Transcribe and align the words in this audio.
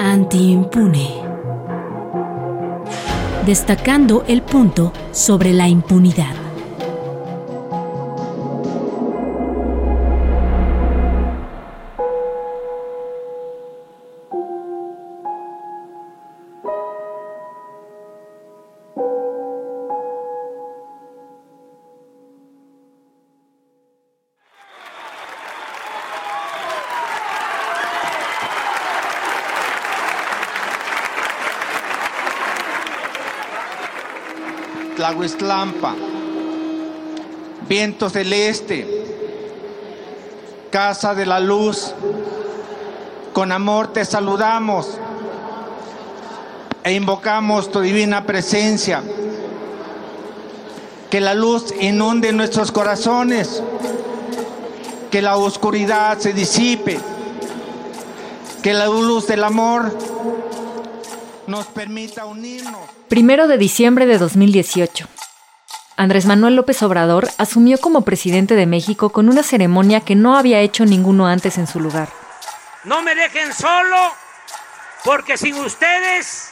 Anti-impune. 0.00 1.14
Destacando 3.44 4.24
el 4.26 4.42
punto 4.42 4.92
sobre 5.12 5.52
la 5.52 5.68
impunidad. 5.68 6.45
Tlahuistlampa, 35.06 35.94
viento 37.68 38.10
celeste, 38.10 39.04
casa 40.68 41.14
de 41.14 41.24
la 41.24 41.38
luz, 41.38 41.94
con 43.32 43.52
amor 43.52 43.92
te 43.92 44.04
saludamos 44.04 44.98
e 46.82 46.92
invocamos 46.92 47.70
tu 47.70 47.82
divina 47.82 48.24
presencia. 48.24 49.00
Que 51.08 51.20
la 51.20 51.34
luz 51.34 51.72
inunde 51.80 52.32
nuestros 52.32 52.72
corazones, 52.72 53.62
que 55.12 55.22
la 55.22 55.36
oscuridad 55.36 56.18
se 56.18 56.32
disipe, 56.32 56.98
que 58.60 58.74
la 58.74 58.86
luz 58.86 59.28
del 59.28 59.44
amor 59.44 59.96
nos 61.46 61.66
permita 61.66 62.26
unirnos. 62.26 62.95
Primero 63.08 63.46
de 63.46 63.56
diciembre 63.56 64.04
de 64.06 64.18
2018. 64.18 65.06
Andrés 65.96 66.26
Manuel 66.26 66.56
López 66.56 66.82
Obrador 66.82 67.28
asumió 67.38 67.78
como 67.78 68.02
presidente 68.02 68.56
de 68.56 68.66
México 68.66 69.10
con 69.10 69.28
una 69.28 69.44
ceremonia 69.44 70.00
que 70.00 70.16
no 70.16 70.36
había 70.36 70.58
hecho 70.60 70.84
ninguno 70.84 71.28
antes 71.28 71.56
en 71.56 71.68
su 71.68 71.78
lugar. 71.78 72.08
No 72.82 73.02
me 73.02 73.14
dejen 73.14 73.54
solo, 73.54 73.96
porque 75.04 75.36
sin 75.36 75.54
ustedes 75.54 76.50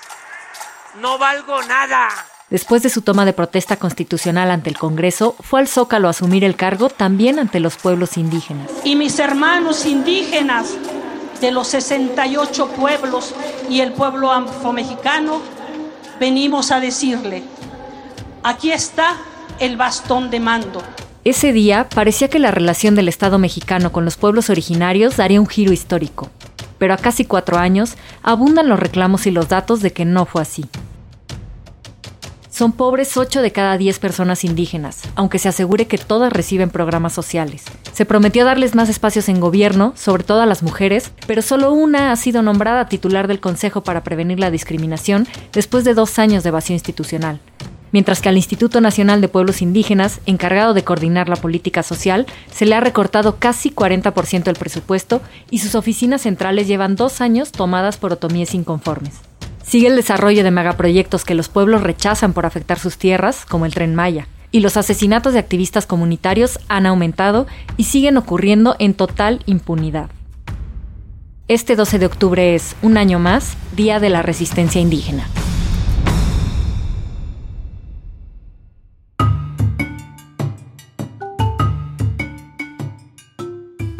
no 1.00 1.18
valgo 1.18 1.60
nada. 1.64 2.08
Después 2.50 2.84
de 2.84 2.90
su 2.90 3.02
toma 3.02 3.24
de 3.24 3.32
protesta 3.32 3.76
constitucional 3.76 4.52
ante 4.52 4.70
el 4.70 4.78
Congreso, 4.78 5.34
fue 5.40 5.58
al 5.58 5.66
Zócalo 5.66 6.06
a 6.06 6.12
asumir 6.12 6.44
el 6.44 6.54
cargo 6.54 6.88
también 6.88 7.40
ante 7.40 7.58
los 7.58 7.76
pueblos 7.76 8.16
indígenas. 8.16 8.70
Y 8.84 8.94
mis 8.94 9.18
hermanos 9.18 9.84
indígenas 9.86 10.68
de 11.40 11.50
los 11.50 11.66
68 11.68 12.68
pueblos 12.68 13.34
y 13.68 13.80
el 13.80 13.92
pueblo 13.92 14.30
afromexicano 14.30 15.42
venimos 16.18 16.70
a 16.70 16.80
decirle, 16.80 17.42
aquí 18.42 18.70
está 18.72 19.16
el 19.58 19.76
bastón 19.76 20.30
de 20.30 20.40
mando. 20.40 20.82
Ese 21.24 21.52
día 21.52 21.88
parecía 21.88 22.28
que 22.28 22.38
la 22.38 22.50
relación 22.50 22.94
del 22.94 23.08
Estado 23.08 23.38
mexicano 23.38 23.92
con 23.92 24.04
los 24.04 24.16
pueblos 24.16 24.50
originarios 24.50 25.16
daría 25.16 25.40
un 25.40 25.46
giro 25.46 25.72
histórico, 25.72 26.28
pero 26.78 26.94
a 26.94 26.98
casi 26.98 27.24
cuatro 27.24 27.56
años 27.56 27.94
abundan 28.22 28.68
los 28.68 28.78
reclamos 28.78 29.26
y 29.26 29.30
los 29.30 29.48
datos 29.48 29.80
de 29.80 29.92
que 29.92 30.04
no 30.04 30.26
fue 30.26 30.42
así. 30.42 30.66
Son 32.54 32.70
pobres 32.70 33.16
8 33.16 33.42
de 33.42 33.50
cada 33.50 33.76
10 33.76 33.98
personas 33.98 34.44
indígenas, 34.44 35.00
aunque 35.16 35.40
se 35.40 35.48
asegure 35.48 35.88
que 35.88 35.98
todas 35.98 36.32
reciben 36.32 36.70
programas 36.70 37.12
sociales. 37.12 37.64
Se 37.92 38.04
prometió 38.04 38.44
darles 38.44 38.76
más 38.76 38.88
espacios 38.88 39.28
en 39.28 39.40
gobierno, 39.40 39.92
sobre 39.96 40.22
todo 40.22 40.40
a 40.40 40.46
las 40.46 40.62
mujeres, 40.62 41.10
pero 41.26 41.42
solo 41.42 41.72
una 41.72 42.12
ha 42.12 42.16
sido 42.16 42.42
nombrada 42.42 42.88
titular 42.88 43.26
del 43.26 43.40
Consejo 43.40 43.82
para 43.82 44.04
Prevenir 44.04 44.38
la 44.38 44.52
Discriminación 44.52 45.26
después 45.52 45.82
de 45.82 45.94
dos 45.94 46.20
años 46.20 46.44
de 46.44 46.52
vacío 46.52 46.74
institucional. 46.74 47.40
Mientras 47.90 48.20
que 48.20 48.28
al 48.28 48.36
Instituto 48.36 48.80
Nacional 48.80 49.20
de 49.20 49.26
Pueblos 49.26 49.60
Indígenas, 49.60 50.20
encargado 50.24 50.74
de 50.74 50.84
coordinar 50.84 51.28
la 51.28 51.34
política 51.34 51.82
social, 51.82 52.24
se 52.52 52.66
le 52.66 52.76
ha 52.76 52.80
recortado 52.80 53.40
casi 53.40 53.72
40% 53.72 54.44
del 54.44 54.54
presupuesto 54.54 55.22
y 55.50 55.58
sus 55.58 55.74
oficinas 55.74 56.22
centrales 56.22 56.68
llevan 56.68 56.94
dos 56.94 57.20
años 57.20 57.50
tomadas 57.50 57.96
por 57.96 58.12
otomíes 58.12 58.54
inconformes. 58.54 59.14
Sigue 59.64 59.88
el 59.88 59.96
desarrollo 59.96 60.44
de 60.44 60.50
megaproyectos 60.50 61.24
que 61.24 61.34
los 61.34 61.48
pueblos 61.48 61.82
rechazan 61.82 62.34
por 62.34 62.44
afectar 62.44 62.78
sus 62.78 62.98
tierras, 62.98 63.46
como 63.46 63.64
el 63.64 63.74
tren 63.74 63.94
Maya. 63.94 64.28
Y 64.52 64.60
los 64.60 64.76
asesinatos 64.76 65.32
de 65.32 65.38
activistas 65.38 65.86
comunitarios 65.86 66.60
han 66.68 66.86
aumentado 66.86 67.46
y 67.76 67.84
siguen 67.84 68.18
ocurriendo 68.18 68.76
en 68.78 68.94
total 68.94 69.40
impunidad. 69.46 70.10
Este 71.48 71.76
12 71.76 71.98
de 71.98 72.06
octubre 72.06 72.54
es, 72.54 72.76
un 72.82 72.96
año 72.96 73.18
más, 73.18 73.56
Día 73.74 74.00
de 74.00 74.10
la 74.10 74.22
Resistencia 74.22 74.80
Indígena. 74.80 75.26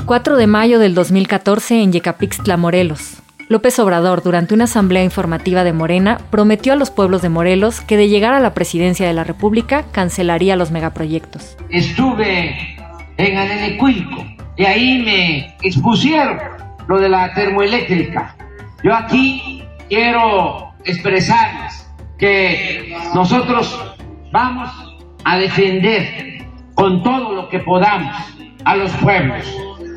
...4 0.07 0.37
de 0.37 0.47
mayo 0.47 0.79
del 0.79 0.95
2014 0.95 1.83
en 1.83 1.93
Yecapixtla, 1.93 2.59
Morelos... 2.59 3.24
López 3.49 3.79
Obrador, 3.79 4.23
durante 4.23 4.55
una 4.55 4.65
asamblea 4.65 5.05
informativa 5.05 5.65
de 5.65 5.75
Morena, 5.75 6.19
prometió 6.31 6.73
a 6.73 6.77
los 6.77 6.91
pueblos 6.91 7.21
de 7.21 7.29
Morelos 7.29 7.83
que 7.83 7.97
de 7.97 8.09
llegar 8.09 8.33
a 8.33 8.41
la 8.41 8.55
presidencia 8.55 9.07
de 9.07 9.13
la 9.13 9.25
República 9.25 9.85
cancelaría 9.93 10.57
los 10.57 10.71
megaproyectos. 10.71 11.57
Estuve 11.69 12.77
en 13.19 13.37
Anenecuilco 13.37 14.25
y 14.57 14.65
ahí 14.65 15.03
me 15.03 15.57
expusieron 15.63 16.39
lo 16.89 16.99
de 16.99 17.09
la 17.09 17.35
termoeléctrica. 17.35 18.35
Yo 18.83 18.95
aquí 18.95 19.63
quiero 19.89 20.73
expresarles 20.85 21.87
que 22.19 22.97
nosotros 23.15 23.79
vamos 24.33 24.71
a 25.25 25.37
defender 25.37 26.47
con 26.75 27.03
todo 27.03 27.35
lo 27.35 27.49
que 27.51 27.59
podamos 27.59 28.17
a 28.65 28.77
los 28.77 28.91
pueblos 28.93 29.47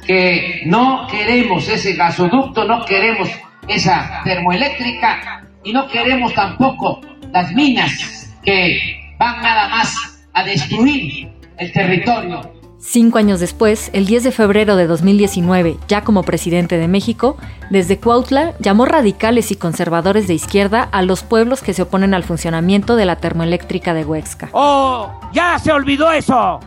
que 0.07 0.61
no 0.65 1.05
queremos 1.11 1.67
ese 1.67 1.93
gasoducto, 1.93 2.63
no 2.63 2.85
queremos 2.85 3.29
esa 3.67 4.21
termoeléctrica 4.23 5.43
y 5.63 5.73
no 5.73 5.87
queremos 5.87 6.33
tampoco 6.33 7.01
las 7.33 7.51
minas 7.51 8.33
que 8.43 9.15
van 9.19 9.41
nada 9.41 9.67
más 9.67 10.25
a 10.33 10.43
destruir 10.43 11.29
el 11.57 11.71
territorio. 11.73 12.53
Cinco 12.79 13.17
años 13.17 13.41
después, 13.41 13.89
el 13.91 14.05
10 14.05 14.23
de 14.23 14.31
febrero 14.31 14.77
de 14.77 14.87
2019, 14.87 15.77
ya 15.89 16.03
como 16.03 16.23
presidente 16.23 16.77
de 16.77 16.87
México, 16.87 17.35
desde 17.69 17.97
Cuautla 17.97 18.53
llamó 18.59 18.85
radicales 18.85 19.51
y 19.51 19.55
conservadores 19.55 20.27
de 20.27 20.35
izquierda 20.35 20.87
a 20.91 21.01
los 21.01 21.23
pueblos 21.23 21.61
que 21.61 21.73
se 21.73 21.81
oponen 21.81 22.13
al 22.13 22.23
funcionamiento 22.23 22.95
de 22.95 23.05
la 23.05 23.17
termoeléctrica 23.17 23.93
de 23.93 24.05
Huexca. 24.05 24.49
¡Oh! 24.53 25.11
¡Ya 25.33 25.59
se 25.59 25.71
olvidó 25.71 26.11
eso! 26.11 26.61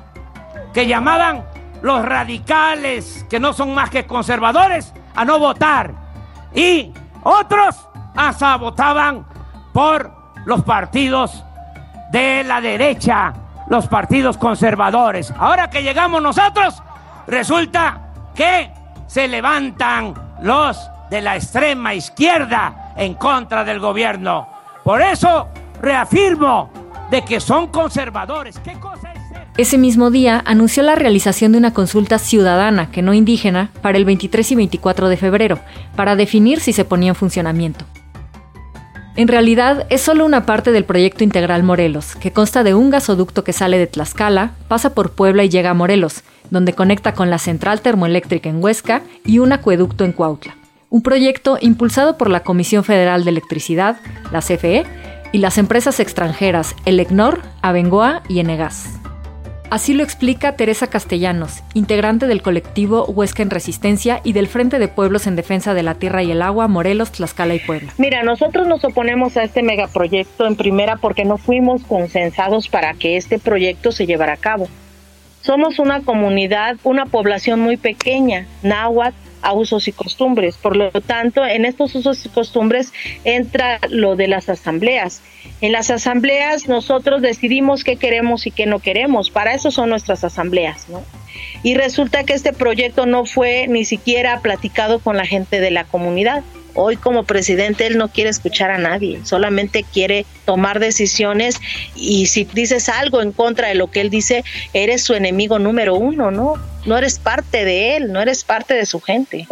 Que 0.74 0.86
llamaban 0.86 1.44
los 1.82 2.04
radicales, 2.04 3.26
que 3.28 3.40
no 3.40 3.52
son 3.52 3.74
más 3.74 3.90
que 3.90 4.06
conservadores, 4.06 4.92
a 5.14 5.24
no 5.24 5.38
votar. 5.38 5.92
Y 6.54 6.92
otros 7.22 7.88
hasta 8.16 8.56
votaban 8.56 9.26
por 9.72 10.12
los 10.44 10.62
partidos 10.62 11.44
de 12.10 12.44
la 12.44 12.60
derecha, 12.60 13.32
los 13.68 13.86
partidos 13.86 14.36
conservadores. 14.36 15.32
Ahora 15.38 15.70
que 15.70 15.82
llegamos 15.82 16.20
nosotros, 16.22 16.82
resulta 17.26 18.00
que 18.34 18.72
se 19.06 19.28
levantan 19.28 20.14
los 20.42 20.90
de 21.10 21.20
la 21.20 21.36
extrema 21.36 21.94
izquierda 21.94 22.92
en 22.96 23.14
contra 23.14 23.64
del 23.64 23.80
gobierno. 23.80 24.48
Por 24.84 25.02
eso 25.02 25.48
reafirmo 25.80 26.70
de 27.10 27.22
que 27.24 27.40
son 27.40 27.68
conservadores. 27.68 28.58
¿Qué? 28.60 28.78
Ese 29.60 29.76
mismo 29.76 30.10
día 30.10 30.42
anunció 30.46 30.82
la 30.82 30.94
realización 30.94 31.52
de 31.52 31.58
una 31.58 31.74
consulta 31.74 32.18
ciudadana, 32.18 32.90
que 32.90 33.02
no 33.02 33.12
indígena, 33.12 33.70
para 33.82 33.98
el 33.98 34.06
23 34.06 34.52
y 34.52 34.54
24 34.54 35.10
de 35.10 35.18
febrero, 35.18 35.58
para 35.96 36.16
definir 36.16 36.60
si 36.60 36.72
se 36.72 36.86
ponía 36.86 37.10
en 37.10 37.14
funcionamiento. 37.14 37.84
En 39.16 39.28
realidad 39.28 39.86
es 39.90 40.00
solo 40.00 40.24
una 40.24 40.46
parte 40.46 40.72
del 40.72 40.86
proyecto 40.86 41.24
integral 41.24 41.62
Morelos, 41.62 42.16
que 42.16 42.32
consta 42.32 42.62
de 42.62 42.72
un 42.72 42.88
gasoducto 42.88 43.44
que 43.44 43.52
sale 43.52 43.76
de 43.76 43.86
Tlaxcala, 43.86 44.52
pasa 44.66 44.94
por 44.94 45.12
Puebla 45.12 45.44
y 45.44 45.50
llega 45.50 45.68
a 45.68 45.74
Morelos, 45.74 46.22
donde 46.48 46.72
conecta 46.72 47.12
con 47.12 47.28
la 47.28 47.36
central 47.36 47.82
termoeléctrica 47.82 48.48
en 48.48 48.64
Huesca 48.64 49.02
y 49.26 49.40
un 49.40 49.52
acueducto 49.52 50.06
en 50.06 50.12
Cuautla. 50.12 50.56
Un 50.88 51.02
proyecto 51.02 51.58
impulsado 51.60 52.16
por 52.16 52.30
la 52.30 52.44
Comisión 52.44 52.82
Federal 52.82 53.24
de 53.24 53.30
Electricidad, 53.32 53.98
la 54.32 54.40
CFE, 54.40 54.86
y 55.32 55.38
las 55.38 55.58
empresas 55.58 56.00
extranjeras 56.00 56.74
Elecnor, 56.86 57.42
Abengoa 57.60 58.22
y 58.26 58.40
Enegas. 58.40 58.99
Así 59.70 59.94
lo 59.94 60.02
explica 60.02 60.56
Teresa 60.56 60.88
Castellanos, 60.88 61.62
integrante 61.74 62.26
del 62.26 62.42
colectivo 62.42 63.04
Huesca 63.06 63.44
en 63.44 63.50
Resistencia 63.50 64.20
y 64.24 64.32
del 64.32 64.48
Frente 64.48 64.80
de 64.80 64.88
Pueblos 64.88 65.28
en 65.28 65.36
Defensa 65.36 65.74
de 65.74 65.84
la 65.84 65.94
Tierra 65.94 66.24
y 66.24 66.32
el 66.32 66.42
Agua, 66.42 66.66
Morelos, 66.66 67.12
Tlaxcala 67.12 67.54
y 67.54 67.60
Puebla. 67.60 67.92
Mira, 67.96 68.24
nosotros 68.24 68.66
nos 68.66 68.84
oponemos 68.84 69.36
a 69.36 69.44
este 69.44 69.62
megaproyecto 69.62 70.48
en 70.48 70.56
primera 70.56 70.96
porque 70.96 71.24
no 71.24 71.38
fuimos 71.38 71.84
consensados 71.84 72.68
para 72.68 72.94
que 72.94 73.16
este 73.16 73.38
proyecto 73.38 73.92
se 73.92 74.06
llevara 74.06 74.32
a 74.32 74.38
cabo. 74.38 74.68
Somos 75.40 75.78
una 75.78 76.00
comunidad, 76.00 76.76
una 76.82 77.06
población 77.06 77.60
muy 77.60 77.76
pequeña, 77.76 78.48
náhuatl, 78.64 79.14
a 79.42 79.52
usos 79.52 79.88
y 79.88 79.92
costumbres. 79.92 80.56
Por 80.56 80.76
lo 80.76 80.90
tanto, 80.90 81.44
en 81.44 81.64
estos 81.64 81.94
usos 81.94 82.24
y 82.24 82.28
costumbres 82.28 82.92
entra 83.24 83.78
lo 83.88 84.16
de 84.16 84.28
las 84.28 84.48
asambleas. 84.48 85.22
En 85.60 85.72
las 85.72 85.90
asambleas 85.90 86.68
nosotros 86.68 87.22
decidimos 87.22 87.84
qué 87.84 87.96
queremos 87.96 88.46
y 88.46 88.50
qué 88.50 88.66
no 88.66 88.78
queremos. 88.78 89.30
Para 89.30 89.54
eso 89.54 89.70
son 89.70 89.90
nuestras 89.90 90.24
asambleas, 90.24 90.88
¿no? 90.88 91.02
Y 91.62 91.74
resulta 91.74 92.24
que 92.24 92.32
este 92.32 92.52
proyecto 92.52 93.06
no 93.06 93.24
fue 93.26 93.66
ni 93.68 93.84
siquiera 93.84 94.40
platicado 94.40 94.98
con 94.98 95.16
la 95.16 95.26
gente 95.26 95.60
de 95.60 95.70
la 95.70 95.84
comunidad. 95.84 96.42
Hoy 96.74 96.96
como 96.96 97.24
presidente 97.24 97.86
él 97.86 97.98
no 97.98 98.08
quiere 98.08 98.30
escuchar 98.30 98.70
a 98.70 98.78
nadie, 98.78 99.20
solamente 99.24 99.84
quiere 99.84 100.26
tomar 100.44 100.80
decisiones 100.80 101.60
y 101.94 102.26
si 102.26 102.44
dices 102.44 102.88
algo 102.88 103.22
en 103.22 103.32
contra 103.32 103.68
de 103.68 103.74
lo 103.74 103.90
que 103.90 104.00
él 104.00 104.10
dice, 104.10 104.44
eres 104.72 105.02
su 105.02 105.14
enemigo 105.14 105.58
número 105.58 105.94
uno, 105.94 106.30
¿no? 106.30 106.54
No 106.86 106.96
eres 106.96 107.18
parte 107.18 107.64
de 107.64 107.96
él, 107.96 108.12
no 108.12 108.20
eres 108.20 108.44
parte 108.44 108.74
de 108.74 108.86
su 108.86 109.00
gente. 109.00 109.46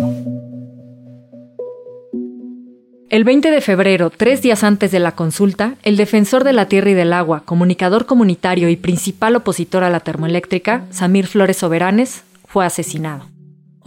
El 3.11 3.25
20 3.25 3.51
de 3.51 3.61
febrero, 3.63 4.11
tres 4.11 4.43
días 4.43 4.63
antes 4.63 4.91
de 4.91 4.99
la 4.99 5.13
consulta, 5.13 5.77
el 5.83 5.97
defensor 5.97 6.45
de 6.45 6.53
la 6.53 6.69
tierra 6.69 6.91
y 6.91 6.95
del 6.95 7.15
agua, 7.15 7.43
comunicador 7.47 8.05
comunitario 8.05 8.69
y 8.69 8.77
principal 8.77 9.35
opositor 9.35 9.83
a 9.83 9.89
la 9.89 10.01
termoeléctrica, 10.01 10.85
Samir 10.91 11.27
Flores 11.27 11.57
Soberanes, 11.57 12.23
fue 12.45 12.67
asesinado. 12.67 13.25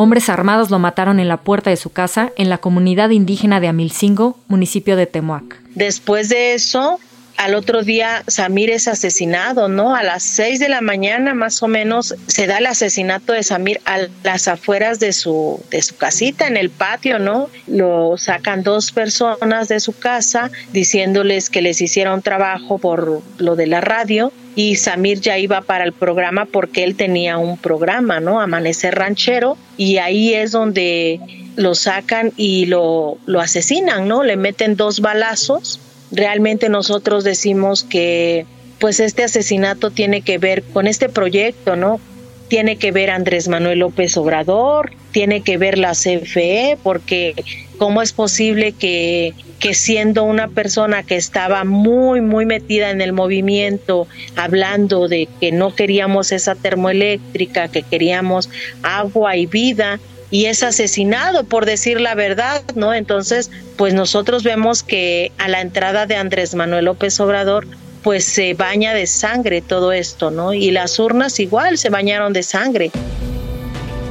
Hombres 0.02 0.30
armados 0.30 0.72
lo 0.72 0.80
mataron 0.80 1.20
en 1.20 1.28
la 1.28 1.38
puerta 1.38 1.70
de 1.70 1.76
su 1.76 1.92
casa 1.92 2.32
en 2.36 2.50
la 2.50 2.58
comunidad 2.58 3.12
indígena 3.12 3.60
de 3.60 3.68
Amilcingo, 3.68 4.36
municipio 4.48 4.96
de 4.96 5.06
Temuac. 5.06 5.62
Después 5.76 6.28
de 6.28 6.56
eso, 6.56 7.00
al 7.38 7.56
otro 7.56 7.84
día 7.84 8.24
Samir 8.28 8.70
es 8.70 8.88
asesinado, 8.88 9.68
¿no? 9.68 9.96
A 9.96 10.04
las 10.04 10.24
seis 10.24 10.60
de 10.60 10.70
la 10.70 10.82
mañana 10.82 11.34
más 11.34 11.62
o 11.64 11.68
menos 11.68 12.16
se 12.28 12.48
da 12.48 12.60
el 12.60 12.66
asesinato 12.68 13.34
de 13.34 13.44
Samir 13.44 13.82
a 13.86 14.00
las 14.24 14.48
afueras 14.48 15.00
de 15.00 15.14
su, 15.14 15.60
de 15.70 15.82
su 15.82 15.96
casita, 15.98 16.48
en 16.48 16.58
el 16.58 16.70
patio, 16.70 17.20
¿no? 17.20 17.50
Lo 17.68 18.18
sacan 18.18 18.64
dos 18.64 18.92
personas 18.92 19.68
de 19.68 19.80
su 19.80 19.98
casa 19.98 20.52
diciéndoles 20.72 21.50
que 21.50 21.62
les 21.62 21.82
hiciera 21.82 22.14
un 22.14 22.22
trabajo 22.22 22.78
por 22.78 23.22
lo 23.38 23.56
de 23.56 23.68
la 23.68 23.82
radio 23.82 24.32
y 24.56 24.76
Samir 24.76 25.20
ya 25.20 25.38
iba 25.38 25.62
para 25.62 25.84
el 25.84 25.94
programa 25.94 26.46
porque 26.46 26.84
él 26.84 26.96
tenía 26.96 27.38
un 27.38 27.58
programa, 27.58 28.20
¿no? 28.20 28.42
Amanecer 28.42 28.96
Ranchero 28.96 29.58
y 29.78 29.98
ahí 29.98 30.34
es 30.34 30.52
donde 30.52 31.20
lo 31.56 31.76
sacan 31.76 32.32
y 32.38 32.66
lo, 32.66 33.18
lo 33.26 33.42
asesinan, 33.42 34.08
¿no? 34.08 34.24
Le 34.24 34.38
meten 34.38 34.76
dos 34.76 35.00
balazos 35.00 35.80
realmente 36.12 36.70
nosotros 36.70 37.24
decimos 37.24 37.84
que 37.84 38.46
pues 38.80 39.00
este 39.00 39.24
asesinato 39.24 39.92
tiene 39.92 40.22
que 40.22 40.38
ver 40.40 40.64
con 40.64 40.88
este 40.88 41.08
proyecto, 41.08 41.76
¿no? 41.76 42.00
Tiene 42.48 42.78
que 42.78 42.92
ver 42.92 43.12
Andrés 43.12 43.48
Manuel 43.48 43.80
López 43.80 44.18
Obrador, 44.18 44.92
tiene 45.12 45.42
que 45.42 45.58
ver 45.58 45.78
la 45.78 45.92
CFE, 45.92 46.78
porque 46.82 47.36
cómo 47.78 48.02
es 48.02 48.12
posible 48.12 48.74
que, 48.74 49.34
que 49.60 49.74
siendo 49.74 50.24
una 50.24 50.48
persona 50.48 51.04
que 51.04 51.16
estaba 51.16 51.64
muy, 51.64 52.22
muy 52.22 52.46
metida 52.46 52.90
en 52.90 53.02
el 53.02 53.14
movimiento, 53.14 54.08
hablando 54.36 55.08
de 55.08 55.30
que 55.40 55.52
no 55.52 55.76
queríamos 55.76 56.32
esa 56.32 56.56
termoeléctrica, 56.56 57.68
que 57.68 57.84
queríamos 57.84 58.50
agua 58.82 59.38
y 59.38 59.46
vida, 59.46 60.00
y 60.32 60.46
es 60.46 60.64
asesinado 60.64 61.44
por 61.44 61.66
decir 61.66 62.02
la 62.02 62.16
verdad, 62.16 62.64
¿no? 62.76 62.94
Entonces, 62.94 63.52
pues 63.76 63.94
nosotros 63.94 64.44
vemos 64.44 64.82
que 64.82 65.32
a 65.38 65.50
la 65.50 65.62
entrada 65.62 66.08
de 66.08 66.16
Andrés 66.16 66.56
Manuel 66.56 66.86
López 66.86 67.20
Obrador, 67.20 67.68
pues 68.02 68.26
se 68.26 68.54
baña 68.54 68.94
de 68.94 69.06
sangre 69.06 69.62
todo 69.62 69.92
esto, 69.92 70.32
¿no? 70.32 70.54
Y 70.54 70.72
las 70.72 70.98
urnas 70.98 71.40
igual 71.40 71.78
se 71.78 71.90
bañaron 71.90 72.34
de 72.34 72.44
sangre. 72.44 72.92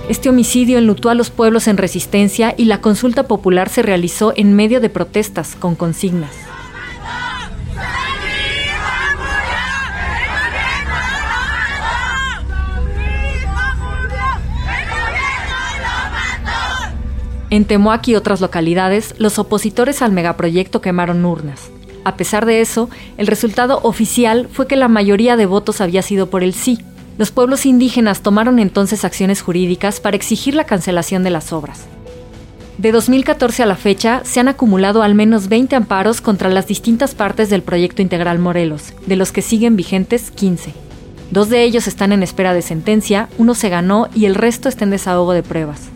Este 0.09 0.29
homicidio 0.29 0.79
enlutó 0.79 1.09
a 1.09 1.15
los 1.15 1.31
pueblos 1.31 1.67
en 1.69 1.77
resistencia 1.77 2.55
y 2.57 2.67
la 2.67 2.81
consulta 2.81 3.25
popular 3.25 3.69
se 3.69 3.83
realizó 3.83 4.33
en 4.37 4.55
medio 4.55 4.81
de 4.81 4.91
protestas 4.91 5.55
con 5.55 5.75
consignas. 5.75 6.50
En 17.51 17.65
Temuac 17.65 18.07
y 18.07 18.15
otras 18.15 18.41
localidades, 18.41 19.17
los 19.19 19.41
opositores 19.41 20.03
al 20.03 20.13
megaproyecto 20.13 20.81
quemaron 20.81 21.25
urnas. 21.25 21.71
A 22.05 22.17
pesar 22.17 22.47
de 22.47 22.61
eso, 22.61 22.89
el 23.19 23.27
resultado 23.27 23.81
oficial 23.83 24.49
fue 24.53 24.69
que 24.69 24.77
la 24.77 24.87
mayoría 24.87 25.37
de 25.37 25.47
votos 25.47 25.81
había 25.81 26.03
sido 26.03 26.31
por 26.31 26.45
el 26.45 26.55
sí. 26.55 26.79
Los 27.19 27.33
pueblos 27.33 27.67
indígenas 27.67 28.23
tomaron 28.23 28.61
entonces 28.61 29.05
acciones 29.05 29.43
jurídicas 29.43 29.99
para 29.99 30.17
exigir 30.17 30.55
la 30.55 30.65
cancelación 30.65 31.25
de 31.25 31.31
las 31.31 31.53
obras. 31.53 31.87
De 32.79 32.93
2014 32.93 33.65
a 33.65 33.67
la 33.67 33.77
fecha, 33.77 34.23
se 34.25 34.39
han 34.39 34.49
acumulado 34.49 35.03
al 35.03 35.17
menos 35.17 35.49
20 35.49 35.75
amparos 35.75 36.21
contra 36.21 36.49
las 36.51 36.69
distintas 36.69 37.17
partes 37.17 37.51
del 37.51 37.63
proyecto 37.63 38.01
integral 38.01 38.39
Morelos, 38.39 38.95
de 39.07 39.17
los 39.17 39.33
que 39.33 39.43
siguen 39.43 39.75
vigentes 39.75 40.31
15. 40.31 40.73
Dos 41.33 41.51
de 41.51 41.65
ellos 41.65 41.89
están 41.89 42.13
en 42.13 42.23
espera 42.23 42.55
de 42.55 42.63
sentencia, 42.63 43.29
uno 43.39 43.55
se 43.55 43.69
ganó 43.69 44.09
y 44.15 44.27
el 44.27 44.37
resto 44.37 44.69
está 44.69 44.85
en 44.85 44.91
desahogo 44.91 45.33
de 45.33 45.43
pruebas. 45.43 45.91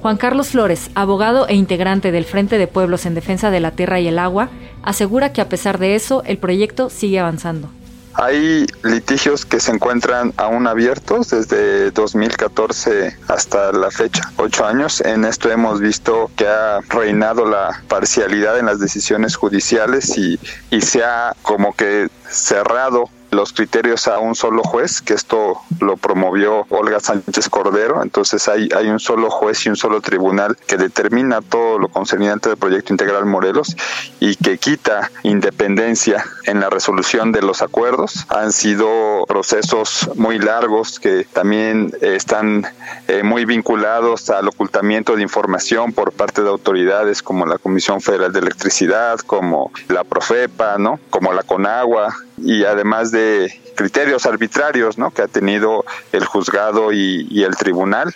Juan 0.00 0.16
Carlos 0.16 0.48
Flores, 0.48 0.90
abogado 0.94 1.46
e 1.46 1.54
integrante 1.54 2.10
del 2.10 2.24
Frente 2.24 2.56
de 2.56 2.66
Pueblos 2.66 3.04
en 3.04 3.14
Defensa 3.14 3.50
de 3.50 3.60
la 3.60 3.72
Tierra 3.72 4.00
y 4.00 4.08
el 4.08 4.18
Agua, 4.18 4.48
asegura 4.82 5.32
que 5.32 5.42
a 5.42 5.48
pesar 5.48 5.78
de 5.78 5.94
eso, 5.94 6.22
el 6.24 6.38
proyecto 6.38 6.88
sigue 6.88 7.20
avanzando. 7.20 7.68
Hay 8.14 8.66
litigios 8.82 9.44
que 9.44 9.60
se 9.60 9.72
encuentran 9.72 10.32
aún 10.36 10.66
abiertos 10.66 11.30
desde 11.30 11.90
2014 11.90 13.16
hasta 13.28 13.72
la 13.72 13.90
fecha, 13.90 14.32
ocho 14.36 14.66
años. 14.66 15.00
En 15.02 15.24
esto 15.24 15.50
hemos 15.50 15.80
visto 15.80 16.30
que 16.34 16.46
ha 16.46 16.80
reinado 16.88 17.46
la 17.46 17.82
parcialidad 17.88 18.58
en 18.58 18.66
las 18.66 18.80
decisiones 18.80 19.36
judiciales 19.36 20.16
y, 20.18 20.40
y 20.70 20.80
se 20.80 21.04
ha 21.04 21.36
como 21.42 21.74
que 21.74 22.08
cerrado 22.28 23.10
los 23.30 23.52
criterios 23.52 24.08
a 24.08 24.18
un 24.18 24.34
solo 24.34 24.62
juez, 24.62 25.00
que 25.00 25.14
esto 25.14 25.60
lo 25.80 25.96
promovió 25.96 26.66
Olga 26.70 27.00
Sánchez 27.00 27.48
Cordero, 27.48 28.02
entonces 28.02 28.48
hay, 28.48 28.68
hay 28.76 28.88
un 28.88 29.00
solo 29.00 29.30
juez 29.30 29.64
y 29.66 29.68
un 29.68 29.76
solo 29.76 30.00
tribunal 30.00 30.56
que 30.66 30.76
determina 30.76 31.40
todo 31.40 31.78
lo 31.78 31.88
concerniente 31.88 32.48
del 32.48 32.58
proyecto 32.58 32.92
integral 32.92 33.26
Morelos 33.26 33.76
y 34.18 34.36
que 34.36 34.58
quita 34.58 35.10
independencia 35.22 36.24
en 36.46 36.60
la 36.60 36.70
resolución 36.70 37.32
de 37.32 37.42
los 37.42 37.62
acuerdos. 37.62 38.26
Han 38.28 38.52
sido 38.52 39.24
procesos 39.26 40.10
muy 40.16 40.38
largos 40.38 40.98
que 40.98 41.24
también 41.32 41.92
están 42.00 42.66
eh, 43.08 43.22
muy 43.22 43.44
vinculados 43.44 44.30
al 44.30 44.48
ocultamiento 44.48 45.16
de 45.16 45.22
información 45.22 45.92
por 45.92 46.12
parte 46.12 46.42
de 46.42 46.48
autoridades 46.48 47.22
como 47.22 47.46
la 47.46 47.58
Comisión 47.58 48.00
Federal 48.00 48.32
de 48.32 48.40
Electricidad, 48.40 49.18
como 49.20 49.70
la 49.88 50.04
Profepa, 50.04 50.76
¿no? 50.78 50.98
como 51.10 51.32
la 51.32 51.42
Conagua, 51.42 52.14
y 52.42 52.64
además 52.64 53.10
de 53.10 53.60
criterios 53.76 54.26
arbitrarios 54.26 54.98
¿no? 54.98 55.10
que 55.10 55.22
ha 55.22 55.28
tenido 55.28 55.84
el 56.12 56.24
juzgado 56.24 56.92
y, 56.92 57.26
y 57.30 57.44
el 57.44 57.56
tribunal. 57.56 58.14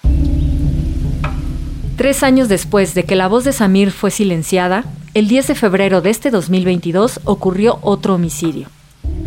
Tres 1.96 2.22
años 2.22 2.48
después 2.48 2.94
de 2.94 3.04
que 3.04 3.14
la 3.14 3.28
voz 3.28 3.44
de 3.44 3.52
Samir 3.52 3.92
fue 3.92 4.10
silenciada, 4.10 4.84
el 5.14 5.28
10 5.28 5.46
de 5.46 5.54
febrero 5.54 6.00
de 6.00 6.10
este 6.10 6.30
2022 6.30 7.20
ocurrió 7.24 7.78
otro 7.82 8.14
homicidio. 8.14 8.68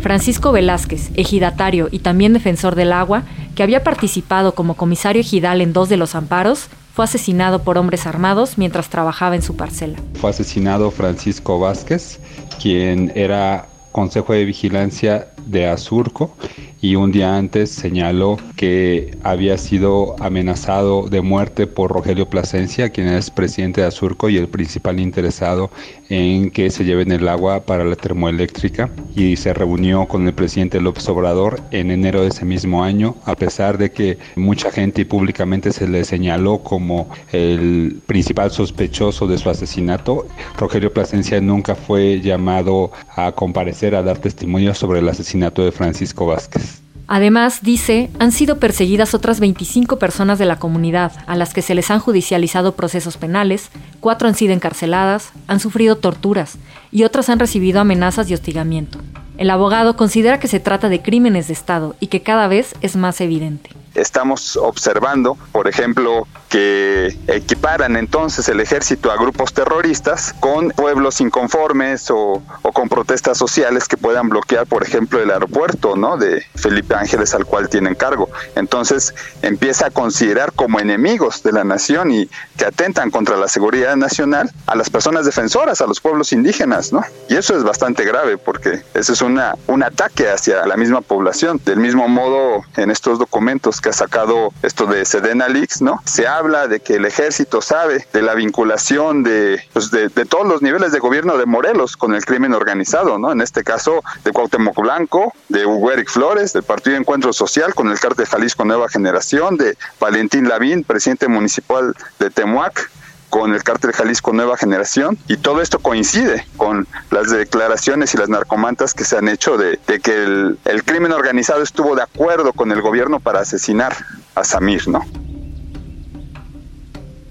Francisco 0.02 0.52
Velázquez, 0.52 1.10
ejidatario 1.14 1.88
y 1.90 2.00
también 2.00 2.32
defensor 2.34 2.74
del 2.74 2.92
agua, 2.92 3.22
que 3.54 3.62
había 3.62 3.82
participado 3.82 4.54
como 4.54 4.74
comisario 4.74 5.20
ejidal 5.20 5.60
en 5.60 5.72
dos 5.72 5.88
de 5.88 5.96
los 5.96 6.14
amparos, 6.14 6.68
fue 6.94 7.04
asesinado 7.04 7.62
por 7.62 7.78
hombres 7.78 8.06
armados 8.06 8.58
mientras 8.58 8.90
trabajaba 8.90 9.34
en 9.34 9.42
su 9.42 9.56
parcela. 9.56 9.98
Fue 10.20 10.30
asesinado 10.30 10.90
Francisco 10.90 11.58
Vázquez, 11.58 12.20
quien 12.60 13.12
era 13.14 13.66
Consejo 13.98 14.32
de 14.32 14.44
Vigilancia 14.44 15.26
de 15.48 15.66
Azurco 15.66 16.34
y 16.80 16.94
un 16.94 17.10
día 17.10 17.36
antes 17.36 17.70
señaló 17.70 18.38
que 18.56 19.16
había 19.24 19.58
sido 19.58 20.14
amenazado 20.20 21.08
de 21.08 21.22
muerte 21.22 21.66
por 21.66 21.90
Rogelio 21.90 22.28
Plasencia, 22.28 22.90
quien 22.90 23.08
es 23.08 23.30
presidente 23.30 23.80
de 23.80 23.88
Azurco 23.88 24.28
y 24.28 24.36
el 24.36 24.48
principal 24.48 25.00
interesado 25.00 25.70
en 26.08 26.50
que 26.50 26.70
se 26.70 26.84
lleven 26.84 27.10
el 27.10 27.26
agua 27.28 27.60
para 27.60 27.84
la 27.84 27.96
termoeléctrica 27.96 28.90
y 29.16 29.36
se 29.36 29.54
reunió 29.54 30.06
con 30.06 30.26
el 30.26 30.34
presidente 30.34 30.80
López 30.80 31.08
Obrador 31.08 31.60
en 31.70 31.90
enero 31.90 32.22
de 32.22 32.28
ese 32.28 32.44
mismo 32.44 32.84
año, 32.84 33.16
a 33.24 33.34
pesar 33.34 33.76
de 33.78 33.90
que 33.90 34.18
mucha 34.36 34.70
gente 34.70 35.02
y 35.02 35.04
públicamente 35.04 35.72
se 35.72 35.88
le 35.88 36.04
señaló 36.04 36.58
como 36.58 37.08
el 37.32 38.00
principal 38.06 38.50
sospechoso 38.50 39.26
de 39.26 39.38
su 39.38 39.50
asesinato, 39.50 40.26
Rogelio 40.56 40.92
Plasencia 40.92 41.40
nunca 41.40 41.74
fue 41.74 42.20
llamado 42.20 42.92
a 43.16 43.32
comparecer 43.32 43.94
a 43.94 44.02
dar 44.02 44.18
testimonio 44.18 44.74
sobre 44.74 45.00
el 45.00 45.08
asesinato 45.08 45.37
de 45.38 45.72
Francisco 45.72 46.26
Vázquez. 46.26 46.80
Además, 47.06 47.60
dice, 47.62 48.10
han 48.18 48.32
sido 48.32 48.58
perseguidas 48.58 49.14
otras 49.14 49.40
25 49.40 49.98
personas 49.98 50.38
de 50.38 50.44
la 50.44 50.58
comunidad, 50.58 51.12
a 51.26 51.36
las 51.36 51.54
que 51.54 51.62
se 51.62 51.74
les 51.74 51.90
han 51.90 52.00
judicializado 52.00 52.74
procesos 52.74 53.16
penales, 53.16 53.70
cuatro 54.00 54.28
han 54.28 54.34
sido 54.34 54.52
encarceladas, 54.52 55.30
han 55.46 55.58
sufrido 55.58 55.96
torturas 55.96 56.58
y 56.92 57.04
otras 57.04 57.30
han 57.30 57.38
recibido 57.38 57.80
amenazas 57.80 58.30
y 58.30 58.34
hostigamiento. 58.34 58.98
El 59.38 59.48
abogado 59.48 59.96
considera 59.96 60.38
que 60.38 60.48
se 60.48 60.60
trata 60.60 60.90
de 60.90 61.00
crímenes 61.00 61.46
de 61.46 61.54
Estado 61.54 61.96
y 61.98 62.08
que 62.08 62.22
cada 62.22 62.46
vez 62.46 62.74
es 62.82 62.94
más 62.94 63.20
evidente 63.22 63.70
estamos 64.00 64.56
observando, 64.56 65.36
por 65.52 65.68
ejemplo, 65.68 66.26
que 66.48 67.16
equiparan 67.26 67.96
entonces 67.96 68.48
el 68.48 68.60
ejército 68.60 69.10
a 69.10 69.16
grupos 69.16 69.52
terroristas 69.52 70.34
con 70.40 70.70
pueblos 70.70 71.20
inconformes 71.20 72.10
o, 72.10 72.42
con 72.72 72.88
protestas 72.88 73.36
sociales 73.36 73.86
que 73.86 73.96
puedan 73.96 74.28
bloquear, 74.28 74.66
por 74.66 74.82
ejemplo, 74.82 75.20
el 75.20 75.30
aeropuerto 75.30 75.96
¿no? 75.96 76.16
de 76.16 76.44
Felipe 76.54 76.94
Ángeles 76.94 77.34
al 77.34 77.44
cual 77.44 77.68
tienen 77.68 77.94
cargo. 77.94 78.30
Entonces 78.54 79.14
empieza 79.42 79.86
a 79.86 79.90
considerar 79.90 80.52
como 80.52 80.80
enemigos 80.80 81.42
de 81.42 81.52
la 81.52 81.64
nación 81.64 82.10
y 82.12 82.28
que 82.56 82.64
atentan 82.64 83.10
contra 83.10 83.36
la 83.36 83.48
seguridad 83.48 83.96
nacional 83.96 84.50
a 84.66 84.74
las 84.74 84.90
personas 84.90 85.26
defensoras, 85.26 85.80
a 85.80 85.86
los 85.86 86.00
pueblos 86.00 86.32
indígenas. 86.32 86.92
¿no? 86.92 87.02
Y 87.28 87.36
eso 87.36 87.56
es 87.56 87.64
bastante 87.64 88.04
grave 88.04 88.38
porque 88.38 88.82
ese 88.94 89.12
es 89.12 89.20
una, 89.20 89.54
un 89.66 89.82
ataque 89.82 90.30
hacia 90.30 90.66
la 90.66 90.76
misma 90.76 91.00
población. 91.00 91.60
Del 91.64 91.78
mismo 91.78 92.08
modo, 92.08 92.62
en 92.76 92.90
estos 92.90 93.18
documentos 93.18 93.80
que 93.80 93.87
ha 93.88 93.92
sacado 93.92 94.52
esto 94.62 94.86
de 94.86 95.04
Sedena 95.04 95.48
Leaks, 95.48 95.82
¿no? 95.82 96.00
Se 96.04 96.26
habla 96.26 96.68
de 96.68 96.80
que 96.80 96.94
el 96.94 97.04
ejército 97.04 97.62
sabe 97.62 98.06
de 98.12 98.22
la 98.22 98.34
vinculación 98.34 99.22
de, 99.22 99.62
pues 99.72 99.90
de, 99.90 100.08
todos 100.08 100.46
los 100.46 100.62
niveles 100.62 100.92
de 100.92 100.98
gobierno 100.98 101.38
de 101.38 101.46
Morelos 101.46 101.96
con 101.96 102.14
el 102.14 102.24
crimen 102.24 102.54
organizado, 102.54 103.18
¿no? 103.18 103.32
En 103.32 103.40
este 103.40 103.64
caso 103.64 104.02
de 104.24 104.32
Cuauhtémoc 104.32 104.76
Blanco, 104.80 105.32
de 105.48 105.66
Hugo 105.66 105.92
Eric 105.92 106.10
Flores, 106.10 106.52
del 106.52 106.62
Partido 106.62 106.96
Encuentro 106.96 107.32
Social 107.32 107.74
con 107.74 107.88
el 107.90 107.98
cártel 107.98 108.26
Jalisco 108.26 108.64
Nueva 108.64 108.88
Generación, 108.88 109.56
de 109.56 109.76
Valentín 110.00 110.48
Lavín, 110.48 110.84
presidente 110.84 111.28
municipal 111.28 111.94
de 112.18 112.30
Temuac, 112.30 112.90
con 113.30 113.54
el 113.54 113.62
cártel 113.62 113.92
Jalisco 113.92 114.32
Nueva 114.32 114.56
Generación 114.56 115.18
y 115.28 115.36
todo 115.36 115.60
esto 115.60 115.78
coincide 115.78 116.46
con 116.56 116.86
las 117.10 117.30
declaraciones 117.30 118.14
y 118.14 118.18
las 118.18 118.28
narcomantas 118.28 118.94
que 118.94 119.04
se 119.04 119.16
han 119.16 119.28
hecho 119.28 119.56
de, 119.56 119.78
que 120.00 120.22
el, 120.22 120.84
crimen 120.84 121.12
organizado 121.12 121.62
estuvo 121.62 121.94
de 121.94 122.02
acuerdo 122.02 122.52
con 122.52 122.72
el 122.72 122.80
gobierno 122.80 123.20
para 123.20 123.40
asesinar 123.40 123.94
a 124.34 124.44
Samir, 124.44 124.88
¿no? 124.88 125.04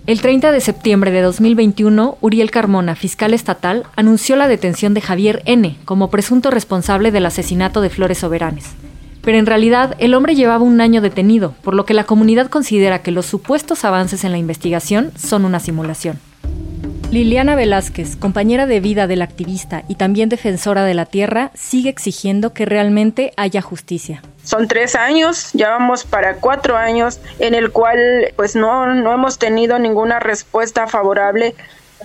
El 0.06 0.22
30 0.22 0.54
de 0.54 0.62
septiembre 0.62 1.12
de 1.12 1.22
2021, 1.22 2.18
Uriel 2.22 2.50
Carmona, 2.50 2.96
fiscal 2.96 3.34
estatal, 3.34 3.86
anunció 3.98 4.38
la 4.38 4.48
detención 4.48 4.94
de 4.94 5.02
Javier 5.02 5.42
N. 5.46 5.78
como 5.84 6.10
presunto 6.10 6.50
responsable 6.50 7.12
del 7.12 7.26
asesinato 7.26 7.82
de 7.82 7.90
Flores 7.90 8.20
Soberanes 8.20 8.76
pero 9.28 9.40
en 9.40 9.46
realidad 9.46 9.94
el 10.00 10.14
hombre 10.14 10.36
llevaba 10.36 10.64
un 10.64 10.80
año 10.80 11.02
detenido, 11.02 11.54
por 11.62 11.74
lo 11.74 11.86
que 11.86 11.94
la 11.94 12.06
comunidad 12.06 12.48
considera 12.48 13.00
que 13.02 13.12
los 13.12 13.26
supuestos 13.26 13.84
avances 13.84 14.24
en 14.24 14.32
la 14.32 14.38
investigación 14.38 15.12
son 15.18 15.44
una 15.44 15.60
simulación. 15.60 16.18
Liliana 17.12 17.56
Velázquez, 17.56 18.16
compañera 18.16 18.68
de 18.68 18.80
vida 18.80 19.06
del 19.06 19.22
activista 19.22 19.84
y 19.90 19.96
también 19.96 20.30
defensora 20.30 20.86
de 20.86 20.94
la 20.94 21.06
tierra, 21.06 21.52
sigue 21.56 21.90
exigiendo 21.90 22.54
que 22.54 22.66
realmente 22.66 23.34
haya 23.36 23.62
justicia. 23.62 24.22
Son 24.46 24.70
tres 24.70 24.96
años, 24.96 25.50
ya 25.52 25.72
vamos 25.72 26.06
para 26.06 26.36
cuatro 26.36 26.78
años 26.78 27.20
en 27.40 27.54
el 27.54 27.72
cual 27.72 28.00
pues 28.38 28.56
no, 28.56 28.94
no 28.94 29.12
hemos 29.12 29.40
tenido 29.40 29.78
ninguna 29.78 30.22
respuesta 30.22 30.88
favorable 30.88 31.54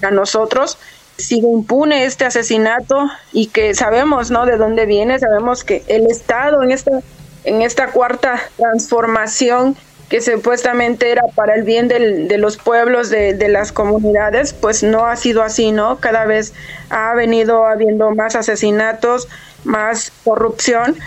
a 0.02 0.11
nosotros 0.11 0.76
sigue 1.16 1.49
impune 1.49 2.04
este 2.04 2.25
asesinato 2.25 3.09
y 3.33 3.47
que 3.49 3.75
sabemos, 3.75 4.31
¿no? 4.31 4.47
De 4.47 4.57
dónde 4.57 4.87
viene, 4.87 5.19
sabemos 5.19 5.64
que 5.64 5.83
el 5.88 6.07
Estado 6.11 6.62
en 6.62 6.73
esta, 6.73 7.00
en 7.45 7.62
esta 7.62 7.88
cuarta 7.88 8.40
transformación 8.57 9.76
que 10.09 10.21
supuestamente 10.21 11.11
era 11.11 11.23
para 11.35 11.54
el 11.54 11.62
bien 11.62 11.88
de 11.88 12.37
los 12.37 12.59
pueblos, 12.59 13.09
de, 13.09 13.33
de, 13.33 13.49
las 13.49 13.73
comunidades, 13.73 14.52
pues 14.52 14.83
no 14.83 15.07
ha 15.07 15.16
sido 15.16 15.42
así, 15.42 15.73
¿no? 15.73 16.00
Cada 16.00 16.26
vez 16.26 16.52
ha 16.90 17.14
venido 17.14 17.64
habiendo 17.64 18.11
más 18.11 18.37
asesinatos, 18.37 19.26
más 19.64 20.12
corrupción. 20.23 20.99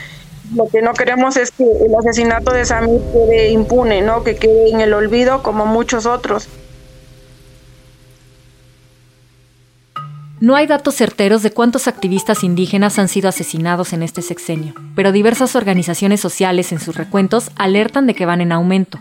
Lo 0.56 0.68
que 0.70 0.82
no 0.82 0.94
queremos 0.94 1.38
es 1.38 1.52
que 1.52 1.64
el 1.64 1.94
asesinato 1.94 2.52
de 2.52 2.66
Samir 2.66 3.00
quede 3.14 3.50
impune, 3.50 4.02
¿no? 4.02 4.24
Que 4.24 4.38
quede 4.38 4.72
en 4.72 4.82
el 4.82 4.92
olvido 4.92 5.44
como 5.44 5.68
muchos 5.68 6.08
otros. 6.08 6.50
No 10.42 10.56
hay 10.56 10.68
datos 10.68 10.96
certeros 10.96 11.44
de 11.44 11.52
cuántos 11.52 11.88
activistas 11.88 12.44
indígenas 12.44 13.00
han 13.00 13.08
sido 13.08 13.30
asesinados 13.30 13.94
en 13.94 14.04
este 14.04 14.22
sexenio, 14.22 14.74
pero 14.94 15.14
diversas 15.14 15.56
organizaciones 15.56 16.20
sociales 16.20 16.74
en 16.74 16.82
sus 16.82 16.96
recuentos 16.96 17.52
alertan 17.56 18.06
de 18.06 18.16
que 18.16 18.26
van 18.26 18.42
en 18.42 18.52
aumento. 18.52 19.00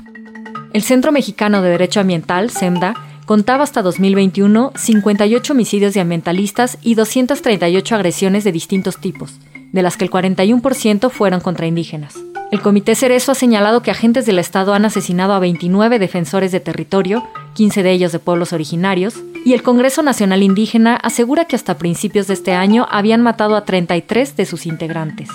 El 0.72 0.82
Centro 0.82 1.10
Mexicano 1.10 1.60
de 1.60 1.70
Derecho 1.70 1.98
Ambiental, 1.98 2.50
CEMDA, 2.50 2.94
contaba 3.26 3.64
hasta 3.64 3.82
2021 3.82 4.72
58 4.76 5.52
homicidios 5.52 5.94
de 5.94 6.00
ambientalistas 6.00 6.78
y 6.82 6.94
238 6.94 7.94
agresiones 7.96 8.44
de 8.44 8.52
distintos 8.52 8.98
tipos, 8.98 9.40
de 9.72 9.82
las 9.82 9.96
que 9.96 10.04
el 10.04 10.12
41% 10.12 11.10
fueron 11.10 11.40
contra 11.40 11.66
indígenas. 11.66 12.14
El 12.54 12.62
Comité 12.62 12.94
Cerezo 12.94 13.32
ha 13.32 13.34
señalado 13.34 13.82
que 13.82 13.90
agentes 13.90 14.26
del 14.26 14.38
Estado 14.38 14.74
han 14.74 14.84
asesinado 14.84 15.32
a 15.32 15.40
29 15.40 15.98
defensores 15.98 16.52
de 16.52 16.60
territorio, 16.60 17.26
15 17.54 17.82
de 17.82 17.90
ellos 17.90 18.12
de 18.12 18.20
pueblos 18.20 18.52
originarios, 18.52 19.16
y 19.44 19.54
el 19.54 19.64
Congreso 19.64 20.04
Nacional 20.04 20.40
Indígena 20.40 20.94
asegura 20.94 21.46
que 21.46 21.56
hasta 21.56 21.78
principios 21.78 22.28
de 22.28 22.34
este 22.34 22.52
año 22.52 22.86
habían 22.92 23.22
matado 23.22 23.56
a 23.56 23.64
33 23.64 24.36
de 24.36 24.46
sus 24.46 24.66
integrantes. 24.66 25.30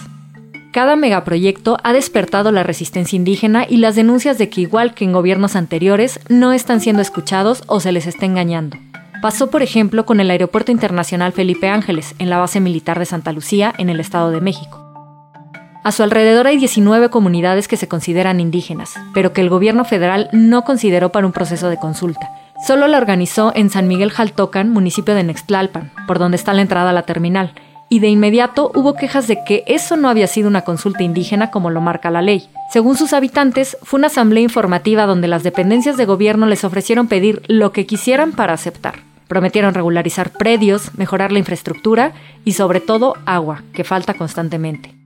Cada 0.72 0.96
megaproyecto 0.96 1.78
ha 1.84 1.92
despertado 1.92 2.54
la 2.54 2.64
resistencia 2.64 3.18
indígena 3.18 3.66
y 3.70 3.80
las 3.80 3.98
denuncias 3.98 4.38
de 4.38 4.48
que 4.48 4.62
igual 4.62 4.94
que 4.94 5.04
en 5.04 5.12
gobiernos 5.12 5.58
anteriores 5.58 6.22
no 6.30 6.54
están 6.54 6.80
siendo 6.80 7.02
escuchados 7.02 7.64
o 7.68 7.82
se 7.82 7.92
les 7.92 8.08
está 8.08 8.28
engañando. 8.28 8.78
Pasó, 9.22 9.50
por 9.50 9.62
ejemplo, 9.62 10.06
con 10.06 10.22
el 10.22 10.32
Aeropuerto 10.32 10.72
Internacional 10.72 11.34
Felipe 11.34 11.68
Ángeles, 11.68 12.16
en 12.18 12.30
la 12.30 12.38
base 12.38 12.62
militar 12.62 12.98
de 12.98 13.06
Santa 13.06 13.34
Lucía, 13.34 13.74
en 13.78 13.90
el 13.90 14.00
Estado 14.00 14.32
de 14.32 14.40
México. 14.40 14.89
A 15.82 15.94
su 15.94 16.04
alrededor 16.04 16.46
hay 16.46 16.58
19 16.58 17.10
comunidades 17.10 17.70
que 17.70 17.78
se 17.78 17.88
consideran 17.88 18.42
indígenas, 18.42 18.96
pero 19.14 19.32
que 19.32 19.40
el 19.40 19.50
gobierno 19.50 19.86
federal 19.86 20.30
no 20.34 20.64
consideró 20.64 21.12
para 21.12 21.26
un 21.26 21.32
proceso 21.32 21.70
de 21.70 21.78
consulta. 21.78 22.30
Solo 22.68 22.88
la 22.88 22.98
organizó 22.98 23.54
en 23.56 23.70
San 23.70 23.88
Miguel 23.88 24.12
Jaltocan, 24.12 24.70
municipio 24.70 25.16
de 25.16 25.24
Nextlalpan, 25.24 25.92
por 26.06 26.20
donde 26.20 26.36
está 26.36 26.54
la 26.54 26.62
entrada 26.62 26.90
a 26.90 26.94
la 26.94 27.04
terminal, 27.04 27.54
y 27.88 28.02
de 28.02 28.10
inmediato 28.10 28.72
hubo 28.76 28.94
quejas 28.94 29.28
de 29.28 29.40
que 29.46 29.64
eso 29.68 29.96
no 29.96 30.10
había 30.10 30.28
sido 30.28 30.50
una 30.50 30.62
consulta 30.62 31.02
indígena 31.02 31.50
como 31.50 31.70
lo 31.70 31.80
marca 31.80 32.12
la 32.12 32.22
ley. 32.22 32.50
Según 32.72 32.98
sus 32.98 33.14
habitantes, 33.14 33.78
fue 33.82 34.00
una 34.00 34.08
asamblea 34.08 34.44
informativa 34.44 35.06
donde 35.06 35.30
las 35.30 35.44
dependencias 35.44 35.96
de 35.96 36.06
gobierno 36.06 36.46
les 36.46 36.66
ofrecieron 36.66 37.08
pedir 37.08 37.42
lo 37.48 37.72
que 37.72 37.86
quisieran 37.86 38.34
para 38.34 38.54
aceptar. 38.54 38.96
Prometieron 39.30 39.74
regularizar 39.74 40.32
predios, 40.32 40.92
mejorar 40.98 41.32
la 41.32 41.40
infraestructura 41.40 42.12
y 42.44 42.52
sobre 42.52 42.82
todo 42.82 43.16
agua, 43.26 43.64
que 43.74 43.86
falta 43.86 44.14
constantemente. 44.14 44.99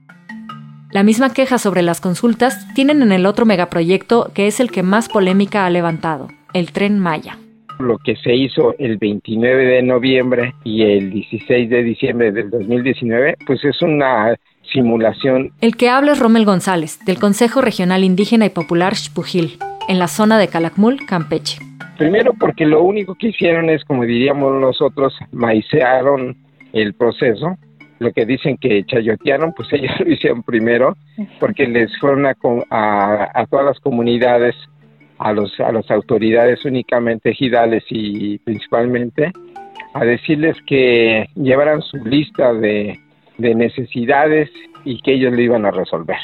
La 0.94 1.02
misma 1.02 1.32
queja 1.32 1.58
sobre 1.58 1.82
las 1.82 2.00
consultas 2.00 2.72
tienen 2.72 3.02
en 3.02 3.10
el 3.10 3.26
otro 3.26 3.46
megaproyecto 3.46 4.30
que 4.32 4.46
es 4.46 4.60
el 4.60 4.70
que 4.70 4.84
más 4.84 5.08
polémica 5.08 5.66
ha 5.66 5.70
levantado, 5.70 6.28
el 6.52 6.70
tren 6.70 7.00
Maya. 7.00 7.36
Lo 7.80 7.98
que 7.98 8.14
se 8.14 8.32
hizo 8.32 8.76
el 8.78 8.98
29 8.98 9.64
de 9.64 9.82
noviembre 9.82 10.54
y 10.62 10.82
el 10.82 11.10
16 11.10 11.68
de 11.68 11.82
diciembre 11.82 12.30
del 12.30 12.48
2019, 12.48 13.38
pues 13.44 13.64
es 13.64 13.82
una 13.82 14.36
simulación. 14.72 15.50
El 15.60 15.76
que 15.76 15.88
habla 15.88 16.12
es 16.12 16.20
Rommel 16.20 16.44
González, 16.44 17.00
del 17.04 17.18
Consejo 17.18 17.60
Regional 17.60 18.04
Indígena 18.04 18.46
y 18.46 18.50
Popular 18.50 18.94
Xpujil, 18.94 19.58
en 19.88 19.98
la 19.98 20.06
zona 20.06 20.38
de 20.38 20.46
Calakmul, 20.46 21.04
Campeche. 21.06 21.58
Primero 21.98 22.34
porque 22.38 22.66
lo 22.66 22.84
único 22.84 23.16
que 23.16 23.30
hicieron 23.30 23.68
es, 23.68 23.82
como 23.82 24.04
diríamos 24.04 24.60
nosotros, 24.60 25.12
maicearon 25.32 26.36
el 26.72 26.94
proceso 26.94 27.56
lo 28.04 28.12
que 28.12 28.26
dicen 28.26 28.56
que 28.56 28.84
chayotearon, 28.84 29.52
pues 29.54 29.72
ellos 29.72 29.90
lo 30.00 30.12
hicieron 30.12 30.42
primero, 30.42 30.96
porque 31.40 31.66
les 31.66 31.96
fueron 31.98 32.26
a, 32.26 32.34
a, 32.70 33.46
todas 33.46 33.64
las 33.64 33.80
comunidades, 33.80 34.54
a, 35.18 35.32
los, 35.32 35.58
a 35.60 35.72
las 35.72 35.90
autoridades 35.90 36.64
únicamente 36.64 37.30
ejidales 37.30 37.82
y 37.88 38.38
principalmente, 38.38 39.32
a 39.94 40.04
decirles 40.04 40.56
que 40.66 41.28
llevaran 41.34 41.82
su 41.82 41.96
lista 41.98 42.52
de, 42.52 42.98
de 43.38 43.54
necesidades 43.54 44.50
y 44.84 45.00
que 45.00 45.14
ellos 45.14 45.32
lo 45.32 45.40
iban 45.40 45.64
a 45.64 45.70
resolver. 45.70 46.18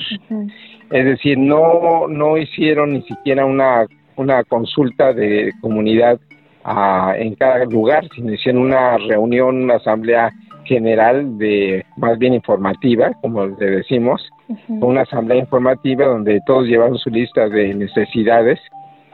Es 0.90 1.04
decir, 1.04 1.38
no, 1.38 2.08
no 2.08 2.36
hicieron 2.36 2.92
ni 2.92 3.02
siquiera 3.02 3.44
una, 3.46 3.86
una 4.16 4.44
consulta 4.44 5.12
de 5.12 5.52
comunidad 5.60 6.18
ah, 6.64 7.14
en 7.16 7.34
cada 7.36 7.64
lugar, 7.64 8.06
sino 8.14 8.32
hicieron 8.32 8.62
una 8.62 8.98
reunión, 8.98 9.62
una 9.62 9.76
asamblea 9.76 10.32
general 10.70 11.36
de 11.36 11.84
más 11.96 12.16
bien 12.16 12.32
informativa, 12.32 13.10
como 13.22 13.44
le 13.44 13.66
decimos, 13.78 14.22
una 14.68 15.00
asamblea 15.02 15.38
informativa 15.40 16.06
donde 16.06 16.40
todos 16.46 16.66
llevaron 16.66 16.96
su 16.96 17.10
lista 17.10 17.48
de 17.48 17.74
necesidades 17.74 18.60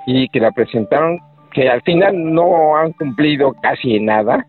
y 0.06 0.28
que 0.28 0.38
la 0.38 0.52
presentaron, 0.52 1.18
que 1.52 1.70
al 1.70 1.80
final 1.80 2.12
no 2.34 2.76
han 2.76 2.92
cumplido 2.92 3.54
casi 3.62 3.98
nada. 4.00 4.46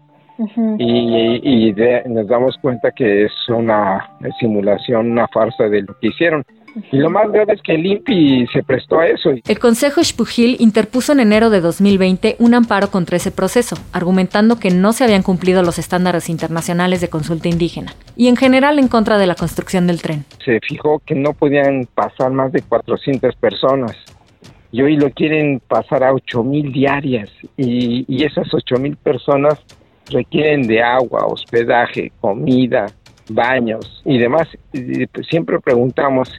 Y, 0.78 1.74
nos 2.08 2.28
damos 2.28 2.58
cuenta 2.62 2.92
que 2.92 3.26
es 3.26 3.32
una 3.48 4.08
simulación, 4.40 5.12
una 5.12 5.28
farsa 5.30 5.70
de 5.70 5.84
lo 5.84 5.98
que 6.00 6.08
hicieron. 6.10 6.44
Y 6.91 6.98
lo 6.98 7.10
más 7.10 7.31
grave 7.31 7.53
es 7.53 7.62
que 7.62 7.75
el 7.75 7.86
INPI 7.86 8.48
se 8.53 8.63
prestó 8.63 9.00
a 9.00 9.07
eso. 9.07 9.29
El 9.29 9.60
Consejo 9.60 10.03
Xpujil 10.03 10.57
interpuso 10.60 11.12
en 11.12 11.19
enero 11.19 11.50
de 11.50 11.62
2020 11.62 12.36
un 12.39 12.53
amparo 12.53 12.89
contra 12.89 13.17
ese 13.17 13.31
proceso, 13.31 13.75
argumentando 13.93 14.60
que 14.60 14.72
no 14.72 14.93
se 14.93 15.03
habían 15.03 15.24
cumplido 15.24 15.63
los 15.63 15.79
estándares 15.79 16.29
internacionales 16.29 17.01
de 17.01 17.10
consulta 17.10 17.50
indígena 17.50 17.93
y 18.15 18.27
en 18.27 18.36
general 18.36 18.79
en 18.79 18.88
contra 18.88 19.17
de 19.17 19.27
la 19.27 19.36
construcción 19.36 19.88
del 19.88 20.01
tren. 20.01 20.25
Se 20.43 20.60
fijó 20.60 21.00
que 21.00 21.15
no 21.15 21.34
podían 21.34 21.88
pasar 21.93 22.31
más 22.31 22.51
de 22.51 22.62
400 22.62 23.36
personas 23.36 23.96
y 24.72 24.81
hoy 24.81 24.98
lo 24.98 25.10
quieren 25.12 25.62
pasar 25.67 26.03
a 26.03 26.13
8 26.13 26.43
mil 26.43 26.72
diarias 26.72 27.29
y, 27.55 28.05
y 28.07 28.24
esas 28.24 28.53
8 28.53 28.75
mil 28.77 28.96
personas 28.98 29.60
requieren 30.10 30.63
de 30.63 30.81
agua, 30.81 31.25
hospedaje, 31.25 32.12
comida, 32.19 32.88
baños 33.29 34.01
y 34.05 34.17
demás. 34.17 34.48
Pues, 34.72 35.27
siempre 35.29 35.60
preguntamos, 35.60 36.29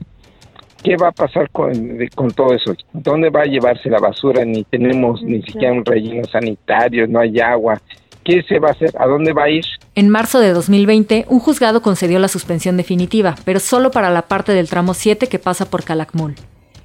¿qué 0.83 0.97
va 0.97 1.09
a 1.09 1.13
pasar 1.13 1.51
con, 1.51 1.73
con, 2.15 2.31
todo 2.31 2.55
eso? 2.55 2.75
¿Dónde 2.93 3.31
va 3.31 3.43
a 3.43 3.47
llevarse 3.47 3.89
la 3.91 3.99
basura? 3.99 4.45
Ni 4.45 4.65
tenemos 4.65 5.23
ni 5.23 5.43
siquiera 5.43 5.73
un 5.73 5.85
relleno 5.85 6.25
sanitario, 6.25 7.07
no 7.07 7.21
hay 7.21 7.39
agua. 7.41 7.81
¿Qué 8.25 8.43
se 8.43 8.59
va 8.59 8.69
a 8.69 8.73
hacer? 8.73 8.93
¿A 8.99 9.07
dónde 9.07 9.33
va 9.33 9.45
a 9.45 9.51
ir? 9.51 9.65
En 9.95 10.09
marzo 10.09 10.41
de 10.41 10.53
2020, 10.53 11.27
un 11.29 11.41
juzgado 11.41 11.83
concedió 11.83 12.19
la 12.19 12.29
suspensión 12.29 12.77
definitiva, 12.77 13.37
pero 13.45 13.61
solo 13.61 13.91
para 13.91 14.11
la 14.11 14.23
parte 14.23 14.53
del 14.53 14.69
tramo 14.69 14.95
7 14.95 15.29
que 15.29 15.39
pasa 15.39 15.71
por 15.71 15.85
Calakmul. 15.85 16.35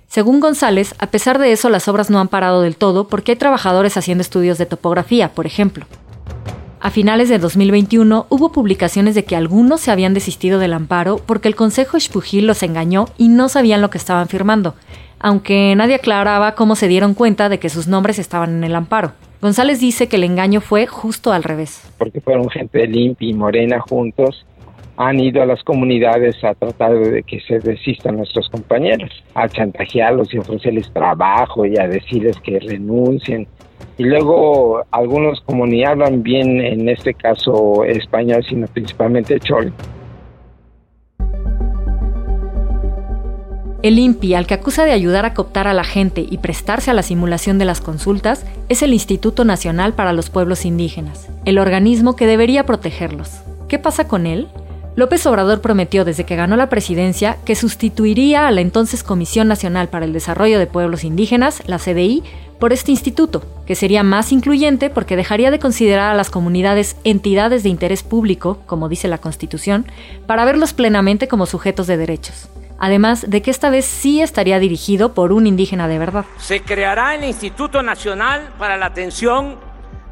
Según 0.07 0.39
González, 0.39 0.93
a 1.00 1.07
pesar 1.07 1.39
de 1.39 1.51
eso, 1.51 1.69
las 1.69 1.88
obras 1.88 2.12
no 2.12 2.19
han 2.19 2.27
parado 2.27 2.62
del 2.62 2.75
todo 2.75 3.07
porque 3.07 3.31
hay 3.31 3.38
trabajadores 3.38 3.97
haciendo 3.97 4.21
estudios 4.21 4.57
de 4.59 4.67
topografía, 4.67 5.29
por 5.29 5.47
ejemplo. 5.47 5.85
A 6.84 6.90
finales 6.90 7.30
de 7.30 7.40
2021 7.40 8.25
hubo 8.28 8.52
publicaciones 8.52 9.16
de 9.16 9.24
que 9.24 9.38
algunos 9.38 9.80
se 9.80 9.90
habían 9.90 10.13
desistido 10.13 10.60
del 10.60 10.74
amparo 10.74 11.16
porque 11.25 11.48
el 11.48 11.56
Consejo 11.56 11.98
Xpujil 11.98 12.46
los 12.46 12.62
engañó 12.62 13.06
y 13.18 13.30
no 13.30 13.48
sabían 13.48 13.82
lo 13.82 13.90
que 13.90 13.98
estaban 13.98 14.28
firmando, 14.28 14.75
aunque 15.18 15.74
nadie 15.78 15.96
aclaraba 15.96 16.56
cómo 16.56 16.75
se 16.75 16.90
dieron 16.90 17.13
cuenta 17.13 17.48
de 17.48 17.58
que 17.58 17.70
sus 17.70 17.88
nombres 17.88 18.20
estaban 18.20 18.58
en 18.58 18.66
el 18.66 18.75
amparo. 18.75 19.13
González 19.42 19.80
dice 19.80 20.10
que 20.10 20.18
el 20.18 20.25
engaño 20.25 20.60
fue 20.60 20.86
justo 20.86 21.32
al 21.32 21.44
revés. 21.44 21.90
Porque 21.98 22.20
fueron 22.20 22.50
gente 22.50 22.80
de 22.80 22.88
Limpi 22.88 23.30
y 23.30 23.34
Morena 23.34 23.80
juntos, 23.80 24.46
han 25.07 25.19
ido 25.19 25.41
a 25.41 25.45
las 25.45 25.63
comunidades 25.63 26.41
a 26.43 26.53
tratar 26.53 26.98
de 26.98 27.24
que 27.24 27.39
se 27.41 27.60
desistan 27.60 28.17
nuestros 28.17 28.50
compañeros, 28.50 29.24
a 29.33 29.48
chantajearlos 29.50 30.33
y 30.33 30.38
ofrecerles 30.38 30.91
trabajo 30.91 31.65
y 31.65 31.77
a 31.77 31.88
decirles 31.88 32.39
que 32.39 32.60
renuncien 32.60 33.48
y 33.98 34.05
luego 34.05 34.83
algunos 34.91 35.41
como 35.41 35.67
ni 35.67 35.83
hablan 35.83 36.24
bien 36.24 36.62
en 36.62 36.89
este 36.89 37.13
caso 37.13 37.83
español 37.83 38.43
sino 38.48 38.67
principalmente 38.67 39.39
chol. 39.39 39.74
El 43.83 44.00
INPI, 44.00 44.36
al 44.36 44.48
que 44.48 44.53
acusa 44.53 44.86
de 44.86 44.93
ayudar 44.93 45.25
a 45.25 45.33
cooptar 45.33 45.67
a 45.67 45.74
la 45.74 45.83
gente 45.83 46.25
y 46.29 46.38
prestarse 46.38 46.89
a 46.89 46.93
la 46.93 47.03
simulación 47.03 47.60
de 47.60 47.65
las 47.65 47.81
consultas, 47.81 48.45
es 48.69 48.81
el 48.81 48.93
Instituto 48.93 49.43
Nacional 49.43 49.91
para 49.91 50.13
los 50.13 50.29
Pueblos 50.29 50.63
Indígenas, 50.63 51.29
el 51.43 51.60
organismo 51.60 52.15
que 52.15 52.25
debería 52.25 52.65
protegerlos. 52.65 53.41
¿Qué 53.67 53.79
pasa 53.79 54.07
con 54.07 54.25
él? 54.25 54.48
López 54.95 55.25
Obrador 55.25 55.59
prometió 55.59 56.05
desde 56.05 56.23
que 56.23 56.35
ganó 56.35 56.55
la 56.55 56.69
presidencia 56.69 57.38
que 57.45 57.55
sustituiría 57.55 58.47
a 58.47 58.51
la 58.51 58.62
entonces 58.62 59.03
Comisión 59.03 59.47
Nacional 59.47 59.89
para 59.89 60.05
el 60.05 60.13
Desarrollo 60.13 60.59
de 60.59 60.67
Pueblos 60.67 61.03
Indígenas, 61.03 61.63
la 61.65 61.79
CDI, 61.79 62.21
por 62.59 62.73
este 62.73 62.91
instituto, 62.91 63.43
que 63.65 63.73
sería 63.73 64.03
más 64.03 64.31
incluyente 64.31 64.91
porque 64.91 65.15
dejaría 65.15 65.50
de 65.50 65.57
considerar 65.57 66.12
a 66.12 66.15
las 66.15 66.29
comunidades 66.29 66.95
entidades 67.03 67.63
de 67.63 67.69
interés 67.69 68.03
público, 68.03 68.59
como 68.67 68.88
dice 68.88 69.07
la 69.07 69.17
Constitución, 69.17 69.88
para 70.27 70.45
verlos 70.45 70.73
plenamente 70.73 71.27
como 71.27 71.47
sujetos 71.47 71.88
de 71.88 71.97
derechos. 71.97 72.47
Además 72.77 73.25
de 73.27 73.41
que 73.41 73.50
esta 73.50 73.71
vez 73.71 73.85
sí 73.85 74.21
estaría 74.21 74.59
dirigido 74.59 75.15
por 75.15 75.33
un 75.33 75.47
indígena 75.47 75.88
de 75.88 75.97
verdad. 75.97 76.25
Se 76.38 76.62
creará 76.62 77.15
el 77.15 77.23
Instituto 77.23 77.81
Nacional 77.81 78.53
para 78.59 78.77
la 78.77 78.85
Atención 78.85 79.57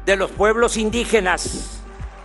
de 0.06 0.16
los 0.16 0.30
Pueblos 0.32 0.76
Indígenas. 0.76 1.81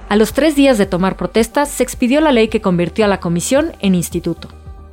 A 0.10 0.16
los 0.16 0.32
tres 0.32 0.56
días 0.56 0.78
de 0.78 0.86
tomar 0.86 1.18
protestas, 1.18 1.68
se 1.68 1.84
expidió 1.84 2.22
la 2.22 2.32
ley 2.32 2.48
que 2.48 2.62
convirtió 2.62 3.04
a 3.04 3.10
la 3.10 3.20
comisión 3.20 3.74
en 3.82 3.94
instituto. 3.94 4.48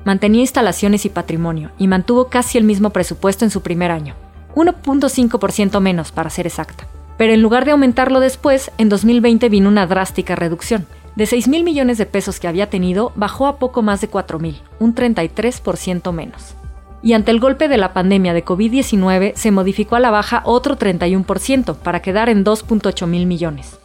Mantenía 0.05 0.41
instalaciones 0.41 1.05
y 1.05 1.09
patrimonio 1.09 1.71
y 1.79 1.87
mantuvo 1.87 2.27
casi 2.27 2.59
el 2.59 2.65
mismo 2.65 2.91
presupuesto 2.91 3.45
en 3.45 3.53
su 3.53 3.63
primer 3.63 3.93
año. 3.93 4.17
1.5% 4.57 5.81
menos 5.81 6.11
para 6.11 6.31
ser 6.31 6.49
exacta. 6.49 6.89
Pero 7.17 7.33
en 7.33 7.43
lugar 7.43 7.65
de 7.65 7.71
aumentarlo 7.71 8.19
después, 8.19 8.73
en 8.77 8.89
2020 8.89 9.49
vino 9.51 9.69
una 9.69 9.87
drástica 9.87 10.35
reducción. 10.35 10.85
De 11.15 11.27
6 11.27 11.47
mil 11.47 11.63
millones 11.63 11.97
de 11.97 12.07
pesos 12.07 12.41
que 12.41 12.49
había 12.49 12.69
tenido, 12.69 13.13
bajó 13.15 13.47
a 13.47 13.61
poco 13.61 13.83
más 13.83 14.01
de 14.01 14.09
4 14.09 14.41
mil, 14.41 14.61
un 14.81 14.97
33% 14.97 16.11
menos. 16.11 16.55
Y 17.05 17.13
ante 17.13 17.31
el 17.31 17.39
golpe 17.39 17.69
de 17.69 17.77
la 17.77 17.93
pandemia 17.93 18.35
de 18.35 18.45
COVID-19 18.45 19.35
se 19.37 19.53
modificó 19.53 19.95
a 19.95 20.01
la 20.01 20.11
baja 20.11 20.43
otro 20.45 20.77
31% 20.77 21.77
para 21.77 22.03
quedar 22.03 22.29
en 22.31 22.45
2.8 22.45 23.07
mil 23.07 23.27
millones. 23.27 23.79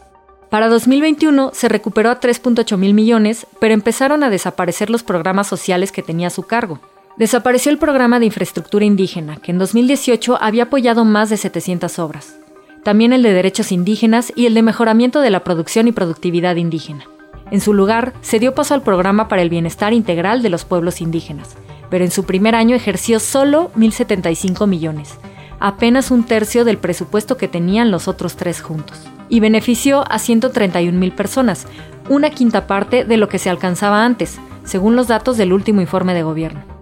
Para 0.50 0.68
2021 0.68 1.52
se 1.54 1.70
recuperó 1.70 2.10
a 2.10 2.20
3.8 2.20 2.78
mil 2.78 2.94
millones, 2.94 3.46
pero 3.60 3.74
empezaron 3.74 4.24
a 4.24 4.30
desaparecer 4.30 4.90
los 4.90 5.04
programas 5.04 5.48
sociales 5.48 5.92
que 5.92 6.02
tenía 6.02 6.28
a 6.28 6.32
su 6.32 6.44
cargo, 6.44 6.80
Desapareció 7.20 7.70
el 7.70 7.78
programa 7.78 8.18
de 8.18 8.28
infraestructura 8.28 8.86
indígena, 8.86 9.36
que 9.36 9.52
en 9.52 9.60
2018 9.60 10.38
había 10.40 10.64
apoyado 10.64 11.04
más 11.04 11.30
de 11.30 11.36
700 11.36 12.00
obras. 12.00 12.38
También 12.86 13.12
el 13.12 13.24
de 13.24 13.34
derechos 13.34 13.74
indígenas 13.74 14.32
y 14.38 14.46
el 14.46 14.54
de 14.54 14.62
mejoramiento 14.62 15.20
de 15.20 15.30
la 15.30 15.44
producción 15.44 15.90
y 15.90 15.92
productividad 15.92 16.56
indígena. 16.56 17.04
En 17.52 17.60
su 17.60 17.74
lugar, 17.74 18.14
se 18.22 18.40
dio 18.40 18.56
paso 18.56 18.74
al 18.74 18.84
programa 18.84 19.28
para 19.28 19.42
el 19.42 19.50
bienestar 19.50 19.92
integral 19.92 20.42
de 20.42 20.48
los 20.48 20.64
pueblos 20.64 21.02
indígenas, 21.02 21.58
pero 21.90 22.06
en 22.06 22.12
su 22.12 22.24
primer 22.24 22.56
año 22.56 22.74
ejerció 22.74 23.20
solo 23.20 23.70
1.075 23.76 24.66
millones, 24.66 25.18
apenas 25.60 26.12
un 26.12 26.26
tercio 26.26 26.66
del 26.66 26.78
presupuesto 26.78 27.38
que 27.38 27.48
tenían 27.48 27.92
los 27.92 28.08
otros 28.08 28.36
tres 28.36 28.62
juntos, 28.62 29.08
y 29.30 29.40
benefició 29.40 30.02
a 30.02 30.18
131.000 30.18 31.16
personas, 31.16 31.68
una 32.08 32.30
quinta 32.30 32.68
parte 32.68 33.06
de 33.06 33.18
lo 33.18 33.30
que 33.30 33.40
se 33.40 33.50
alcanzaba 33.50 34.04
antes, 34.06 34.40
según 34.64 34.96
los 34.96 35.08
datos 35.08 35.38
del 35.38 35.54
último 35.54 35.82
informe 35.82 36.14
de 36.14 36.24
gobierno. 36.24 36.80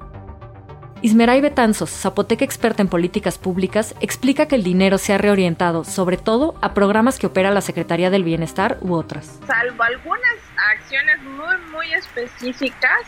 Ismeray 1.02 1.42
Betanzos, 1.42 1.92
zapoteca 1.92 2.44
experta 2.44 2.82
en 2.82 2.88
políticas 2.88 3.38
públicas, 3.38 3.94
explica 4.02 4.48
que 4.48 4.56
el 4.56 4.64
dinero 4.64 4.98
se 4.98 5.14
ha 5.14 5.20
reorientado 5.20 5.84
sobre 5.84 6.18
todo 6.18 6.56
a 6.62 6.74
programas 6.74 7.20
que 7.20 7.28
opera 7.28 7.52
la 7.52 7.62
Secretaría 7.62 8.10
del 8.10 8.24
Bienestar 8.24 8.80
u 8.82 8.96
otras. 8.96 9.40
Salvo 9.46 9.84
algunas 9.84 10.38
acciones 10.74 11.22
muy, 11.22 11.56
muy 11.72 11.94
específicas, 11.94 13.02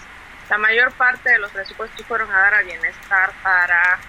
la 0.49 0.59
mayor 0.59 0.91
parte 0.93 1.31
de 1.31 1.39
los 1.39 1.51
presupuestos 1.51 2.05
fueron 2.05 2.29
a 2.31 2.37
dar 2.37 2.53
a 2.55 2.61
bienestar 2.61 3.31
para 3.41 3.99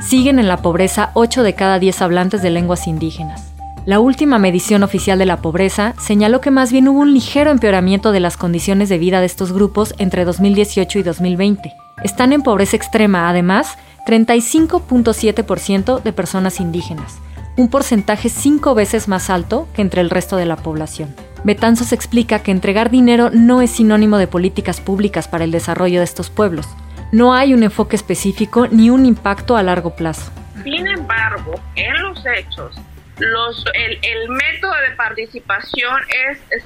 Siguen 0.00 0.38
en 0.38 0.48
la 0.48 0.58
pobreza 0.58 1.10
8 1.14 1.42
de 1.42 1.54
cada 1.54 1.78
10 1.78 2.02
hablantes 2.02 2.42
de 2.42 2.50
lenguas 2.50 2.86
indígenas. 2.86 3.52
La 3.86 4.00
última 4.00 4.38
medición 4.38 4.82
oficial 4.82 5.18
de 5.18 5.26
la 5.26 5.40
pobreza 5.40 5.94
señaló 5.98 6.40
que 6.40 6.50
más 6.50 6.72
bien 6.72 6.88
hubo 6.88 7.00
un 7.00 7.14
ligero 7.14 7.50
empeoramiento 7.50 8.12
de 8.12 8.20
las 8.20 8.36
condiciones 8.36 8.88
de 8.88 8.98
vida 8.98 9.20
de 9.20 9.26
estos 9.26 9.52
grupos 9.52 9.94
entre 9.98 10.24
2018 10.24 10.98
y 10.98 11.02
2020. 11.02 11.85
Están 12.02 12.32
en 12.34 12.42
pobreza 12.42 12.76
extrema, 12.76 13.30
además, 13.30 13.78
35.7% 14.06 16.02
de 16.02 16.12
personas 16.12 16.60
indígenas, 16.60 17.18
un 17.56 17.70
porcentaje 17.70 18.28
cinco 18.28 18.74
veces 18.74 19.08
más 19.08 19.30
alto 19.30 19.66
que 19.74 19.80
entre 19.80 20.02
el 20.02 20.10
resto 20.10 20.36
de 20.36 20.44
la 20.44 20.56
población. 20.56 21.14
Betanzos 21.42 21.92
explica 21.92 22.40
que 22.40 22.50
entregar 22.50 22.90
dinero 22.90 23.30
no 23.32 23.62
es 23.62 23.70
sinónimo 23.70 24.18
de 24.18 24.26
políticas 24.26 24.80
públicas 24.80 25.26
para 25.26 25.44
el 25.44 25.50
desarrollo 25.50 26.00
de 26.00 26.04
estos 26.04 26.28
pueblos. 26.28 26.68
No 27.12 27.32
hay 27.32 27.54
un 27.54 27.62
enfoque 27.62 27.96
específico 27.96 28.66
ni 28.68 28.90
un 28.90 29.06
impacto 29.06 29.56
a 29.56 29.62
largo 29.62 29.96
plazo. 29.96 30.30
Sin 30.64 30.86
embargo, 30.86 31.54
en 31.76 32.02
los 32.02 32.22
hechos, 32.26 32.76
el 33.18 34.28
método 34.28 34.72
de 34.88 34.96
participación 34.96 36.02
es, 36.30 36.64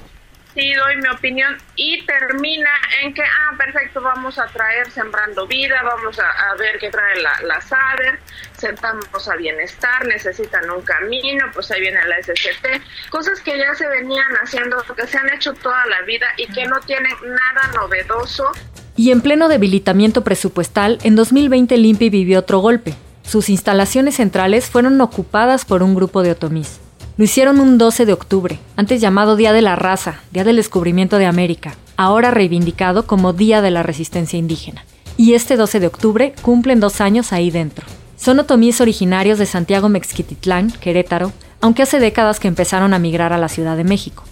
sí 0.53 0.73
doy 0.73 0.97
mi 0.97 1.09
opinión 1.09 1.57
y 1.75 2.05
termina 2.05 2.69
en 3.01 3.13
que, 3.13 3.23
ah, 3.23 3.55
perfecto, 3.57 4.01
vamos 4.01 4.37
a 4.39 4.47
traer 4.47 4.89
Sembrando 4.91 5.47
Vida, 5.47 5.81
vamos 5.83 6.19
a, 6.19 6.55
ver 6.57 6.77
qué 6.79 6.89
trae 6.89 7.21
la, 7.21 7.39
la 7.43 7.61
SADER, 7.61 8.19
sentamos 8.57 9.27
a 9.27 9.35
bienestar, 9.35 10.05
necesitan 10.05 10.69
un 10.69 10.81
camino, 10.81 11.45
pues 11.53 11.71
ahí 11.71 11.81
viene 11.81 11.99
la 12.05 12.21
SCT, 12.21 13.09
cosas 13.09 13.39
que 13.41 13.57
ya 13.57 13.73
se 13.75 13.87
venían 13.87 14.31
haciendo, 14.43 14.77
que 14.95 15.07
se 15.07 15.17
han 15.17 15.31
hecho 15.33 15.53
toda 15.53 15.85
la 15.87 16.01
vida 16.01 16.27
y 16.37 16.47
que 16.47 16.65
no 16.65 16.79
tienen 16.81 17.15
nada 17.23 17.71
novedoso. 17.73 18.51
Y 18.95 19.11
en 19.11 19.21
pleno 19.21 19.47
debilitamiento 19.47 20.23
presupuestal, 20.23 20.99
en 21.03 21.15
2020 21.15 21.77
Limpi 21.77 22.09
vivió 22.09 22.39
otro 22.39 22.59
golpe. 22.59 22.93
Sus 23.23 23.49
instalaciones 23.49 24.15
centrales 24.15 24.69
fueron 24.69 24.99
ocupadas 24.99 25.63
por 25.65 25.83
un 25.83 25.95
grupo 25.95 26.21
de 26.21 26.31
otomís. 26.31 26.81
Lo 27.17 27.25
hicieron 27.25 27.59
un 27.59 27.77
12 27.77 28.05
de 28.05 28.13
octubre, 28.13 28.59
antes 28.77 29.01
llamado 29.01 29.35
Día 29.35 29.51
de 29.51 29.61
la 29.61 29.75
Raza, 29.75 30.21
Día 30.31 30.45
del 30.45 30.55
Descubrimiento 30.55 31.17
de 31.17 31.25
América, 31.25 31.75
ahora 31.97 32.31
reivindicado 32.31 33.05
como 33.05 33.33
Día 33.33 33.61
de 33.61 33.69
la 33.69 33.83
Resistencia 33.83 34.39
Indígena. 34.39 34.85
Y 35.17 35.33
este 35.33 35.57
12 35.57 35.81
de 35.81 35.87
octubre 35.87 36.33
cumplen 36.41 36.79
dos 36.79 37.01
años 37.01 37.33
ahí 37.33 37.51
dentro. 37.51 37.85
Son 38.15 38.39
otomíes 38.39 38.79
originarios 38.79 39.39
de 39.39 39.45
Santiago 39.45 39.89
Mexquititlán, 39.89 40.71
Querétaro, 40.71 41.33
aunque 41.59 41.83
hace 41.83 41.99
décadas 41.99 42.39
que 42.39 42.47
empezaron 42.47 42.93
a 42.93 42.99
migrar 42.99 43.33
a 43.33 43.37
la 43.37 43.49
Ciudad 43.49 43.75
de 43.75 43.83
México. 43.83 44.23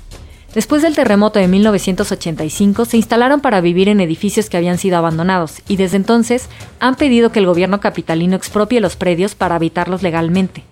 Después 0.54 0.82
del 0.82 0.96
terremoto 0.96 1.38
de 1.38 1.48
1985 1.48 2.86
se 2.86 2.98
instalaron 2.98 3.42
para 3.42 3.62
vivir 3.62 3.90
en 3.90 4.00
edificios 4.00 4.50
que 4.50 4.58
habían 4.58 4.78
sido 4.78 4.98
abandonados 4.98 5.62
y 5.68 5.76
desde 5.76 5.98
entonces 5.98 6.48
han 6.80 6.96
pedido 6.96 7.32
que 7.32 7.40
el 7.40 7.46
gobierno 7.46 7.82
capitalino 7.82 8.36
expropie 8.36 8.80
los 8.80 8.96
predios 8.96 9.36
para 9.36 9.56
habitarlos 9.56 10.02
legalmente. 10.02 10.64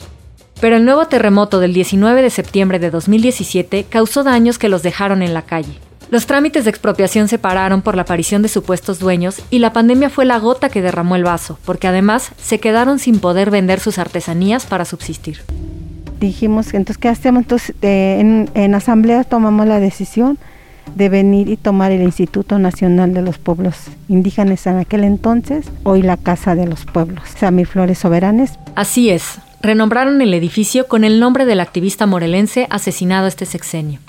Pero 0.59 0.77
el 0.77 0.85
nuevo 0.85 1.07
terremoto 1.07 1.59
del 1.59 1.73
19 1.73 2.21
de 2.21 2.29
septiembre 2.29 2.79
de 2.79 2.89
2017 2.89 3.85
causó 3.89 4.23
daños 4.23 4.57
que 4.57 4.69
los 4.69 4.83
dejaron 4.83 5.21
en 5.21 5.33
la 5.33 5.43
calle. 5.43 5.79
Los 6.09 6.25
trámites 6.25 6.63
de 6.63 6.69
expropiación 6.69 7.27
se 7.27 7.37
pararon 7.37 7.81
por 7.81 7.95
la 7.95 8.03
aparición 8.03 8.41
de 8.41 8.47
supuestos 8.47 8.97
dueños 8.97 9.41
y 9.49 9.59
la 9.59 9.73
pandemia 9.73 10.09
fue 10.09 10.25
la 10.25 10.39
gota 10.39 10.69
que 10.69 10.81
derramó 10.81 11.15
el 11.15 11.25
vaso, 11.25 11.59
porque 11.65 11.87
además 11.87 12.31
se 12.41 12.59
quedaron 12.59 12.97
sin 12.97 13.19
poder 13.19 13.51
vender 13.51 13.79
sus 13.79 13.97
artesanías 13.99 14.65
para 14.65 14.85
subsistir 14.85 15.41
dijimos, 16.19 16.73
entonces, 16.73 16.97
¿qué 16.97 17.09
hacemos? 17.09 17.43
Entonces, 17.43 17.75
en, 17.81 18.49
en, 18.53 18.75
asamblea 18.75 19.23
tomamos 19.23 19.67
la 19.67 19.79
decisión 19.79 20.37
de 20.95 21.09
venir 21.09 21.49
y 21.49 21.57
tomar 21.57 21.91
el 21.91 22.01
Instituto 22.01 22.59
Nacional 22.59 23.13
de 23.13 23.21
los 23.21 23.37
Pueblos 23.37 23.75
Indígenas 24.07 24.65
en 24.67 24.77
aquel 24.77 25.03
entonces, 25.03 25.69
hoy 25.83 26.01
la 26.01 26.17
Casa 26.17 26.55
de 26.55 26.65
los 26.65 26.85
Pueblos, 26.85 27.23
Samir 27.37 27.67
Flores 27.67 27.99
Soberanes. 27.99 28.57
Así 28.75 29.09
es, 29.09 29.39
renombraron 29.61 30.21
el 30.21 30.33
edificio 30.33 30.87
con 30.87 31.03
el 31.03 31.19
nombre 31.19 31.45
del 31.45 31.59
activista 31.59 32.05
morelense 32.05 32.67
asesinado 32.69 33.27
este 33.27 33.45
sexenio. 33.45 33.99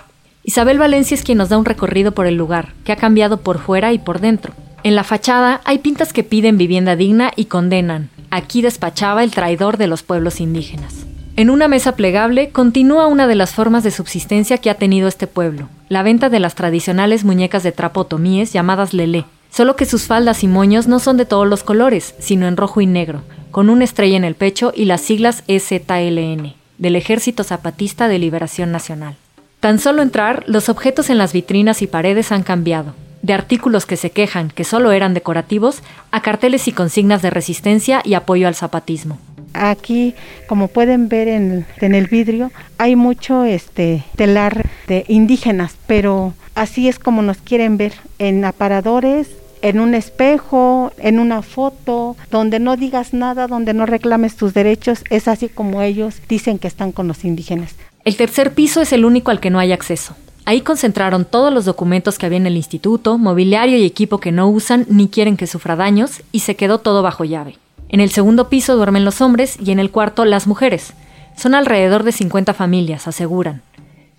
Isabel 0.44 0.78
Valencia 0.78 1.14
es 1.14 1.22
quien 1.22 1.38
nos 1.38 1.48
da 1.48 1.58
un 1.58 1.64
recorrido 1.64 2.12
por 2.12 2.26
el 2.26 2.36
lugar, 2.36 2.72
que 2.84 2.92
ha 2.92 2.96
cambiado 2.96 3.38
por 3.40 3.58
fuera 3.58 3.92
y 3.92 3.98
por 3.98 4.20
dentro. 4.20 4.54
En 4.82 4.94
la 4.94 5.04
fachada 5.04 5.60
hay 5.64 5.78
pintas 5.78 6.12
que 6.12 6.24
piden 6.24 6.56
vivienda 6.56 6.96
digna 6.96 7.32
y 7.36 7.46
condenan. 7.46 8.10
Aquí 8.30 8.62
despachaba 8.62 9.24
el 9.24 9.30
traidor 9.30 9.76
de 9.76 9.88
los 9.88 10.02
pueblos 10.02 10.40
indígenas. 10.40 11.06
En 11.36 11.50
una 11.50 11.68
mesa 11.68 11.92
plegable 11.92 12.50
continúa 12.50 13.06
una 13.06 13.26
de 13.26 13.34
las 13.34 13.52
formas 13.52 13.84
de 13.84 13.90
subsistencia 13.90 14.58
que 14.58 14.70
ha 14.70 14.74
tenido 14.74 15.06
este 15.06 15.26
pueblo, 15.26 15.68
la 15.88 16.02
venta 16.02 16.28
de 16.30 16.40
las 16.40 16.54
tradicionales 16.54 17.24
muñecas 17.24 17.62
de 17.62 17.70
trapo 17.70 18.00
otomíes 18.00 18.52
llamadas 18.52 18.92
lelé, 18.92 19.24
solo 19.50 19.76
que 19.76 19.86
sus 19.86 20.04
faldas 20.04 20.42
y 20.42 20.48
moños 20.48 20.88
no 20.88 20.98
son 20.98 21.16
de 21.16 21.26
todos 21.26 21.46
los 21.46 21.62
colores, 21.62 22.14
sino 22.18 22.48
en 22.48 22.56
rojo 22.56 22.80
y 22.80 22.86
negro, 22.86 23.22
con 23.50 23.70
una 23.70 23.84
estrella 23.84 24.16
en 24.16 24.24
el 24.24 24.34
pecho 24.34 24.72
y 24.74 24.84
las 24.84 25.00
siglas 25.00 25.44
STLN, 25.48 26.54
del 26.78 26.96
Ejército 26.96 27.44
Zapatista 27.44 28.08
de 28.08 28.18
Liberación 28.18 28.72
Nacional. 28.72 29.16
Tan 29.60 29.78
solo 29.78 30.02
entrar, 30.02 30.44
los 30.46 30.68
objetos 30.68 31.10
en 31.10 31.18
las 31.18 31.32
vitrinas 31.32 31.82
y 31.82 31.86
paredes 31.86 32.30
han 32.30 32.42
cambiado, 32.42 32.94
de 33.22 33.32
artículos 33.32 33.86
que 33.86 33.96
se 33.96 34.10
quejan 34.10 34.50
que 34.50 34.64
solo 34.64 34.92
eran 34.92 35.14
decorativos 35.14 35.82
a 36.12 36.22
carteles 36.22 36.68
y 36.68 36.72
consignas 36.72 37.22
de 37.22 37.30
resistencia 37.30 38.00
y 38.04 38.14
apoyo 38.14 38.46
al 38.46 38.54
zapatismo. 38.54 39.18
Aquí, 39.54 40.14
como 40.46 40.68
pueden 40.68 41.08
ver 41.08 41.26
en, 41.26 41.66
el 41.80 42.06
vidrio, 42.06 42.52
hay 42.76 42.96
mucho 42.96 43.44
este 43.44 44.04
telar 44.14 44.66
de 44.86 45.04
indígenas, 45.08 45.74
pero 45.86 46.34
así 46.54 46.88
es 46.88 46.98
como 46.98 47.22
nos 47.22 47.38
quieren 47.38 47.76
ver 47.76 47.94
en 48.18 48.44
aparadores, 48.44 49.28
en 49.62 49.80
un 49.80 49.94
espejo, 49.94 50.92
en 50.98 51.18
una 51.18 51.42
foto, 51.42 52.16
donde 52.30 52.60
no 52.60 52.76
digas 52.76 53.12
nada, 53.12 53.46
donde 53.46 53.74
no 53.74 53.86
reclames 53.86 54.36
tus 54.36 54.54
derechos, 54.54 55.04
es 55.10 55.28
así 55.28 55.48
como 55.48 55.82
ellos 55.82 56.16
dicen 56.28 56.58
que 56.58 56.68
están 56.68 56.92
con 56.92 57.08
los 57.08 57.24
indígenas. 57.24 57.74
El 58.04 58.16
tercer 58.16 58.54
piso 58.54 58.80
es 58.80 58.92
el 58.92 59.04
único 59.04 59.30
al 59.30 59.40
que 59.40 59.50
no 59.50 59.58
hay 59.58 59.72
acceso. 59.72 60.14
Ahí 60.44 60.62
concentraron 60.62 61.26
todos 61.26 61.52
los 61.52 61.66
documentos 61.66 62.16
que 62.16 62.24
había 62.24 62.38
en 62.38 62.46
el 62.46 62.56
instituto, 62.56 63.18
mobiliario 63.18 63.76
y 63.76 63.84
equipo 63.84 64.18
que 64.18 64.32
no 64.32 64.48
usan 64.48 64.86
ni 64.88 65.08
quieren 65.08 65.36
que 65.36 65.46
sufra 65.46 65.76
daños, 65.76 66.22
y 66.32 66.40
se 66.40 66.56
quedó 66.56 66.78
todo 66.78 67.02
bajo 67.02 67.24
llave. 67.24 67.58
En 67.90 68.00
el 68.00 68.10
segundo 68.10 68.48
piso 68.48 68.76
duermen 68.76 69.04
los 69.04 69.20
hombres 69.20 69.58
y 69.62 69.72
en 69.72 69.78
el 69.78 69.90
cuarto 69.90 70.24
las 70.24 70.46
mujeres. 70.46 70.94
Son 71.36 71.54
alrededor 71.54 72.02
de 72.02 72.12
50 72.12 72.54
familias, 72.54 73.06
aseguran. 73.06 73.62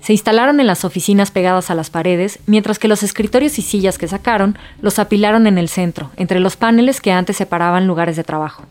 Se 0.02 0.14
instalaron 0.14 0.60
en 0.60 0.68
las 0.68 0.86
oficinas 0.86 1.30
pegadas 1.30 1.70
a 1.70 1.76
las 1.76 1.90
paredes, 1.90 2.40
mientras 2.46 2.80
que 2.80 2.88
los 2.88 3.04
escritorios 3.04 3.60
y 3.60 3.62
sillas 3.62 3.98
que 3.98 4.08
sacaron 4.08 4.58
los 4.82 4.98
apilaron 4.98 5.46
en 5.46 5.58
el 5.58 5.68
centro, 5.68 6.10
entre 6.16 6.40
los 6.40 6.56
paneles 6.56 7.02
que 7.02 7.12
antes 7.12 7.38
separaban 7.38 7.86
lugares 7.86 8.16
de 8.16 8.24
trabajo. 8.24 8.64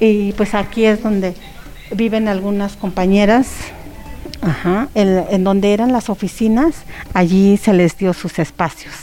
Y 0.00 0.32
pues 0.32 0.54
aquí 0.54 0.84
es 0.84 1.02
donde 1.02 1.34
viven 1.92 2.28
algunas 2.28 2.76
compañeras, 2.76 3.52
en, 4.94 5.44
donde 5.44 5.72
eran 5.72 5.92
las 5.92 6.10
oficinas, 6.10 6.82
allí 7.14 7.56
se 7.56 7.72
les 7.72 7.96
dio 7.96 8.12
sus 8.12 8.38
espacios. 8.38 8.94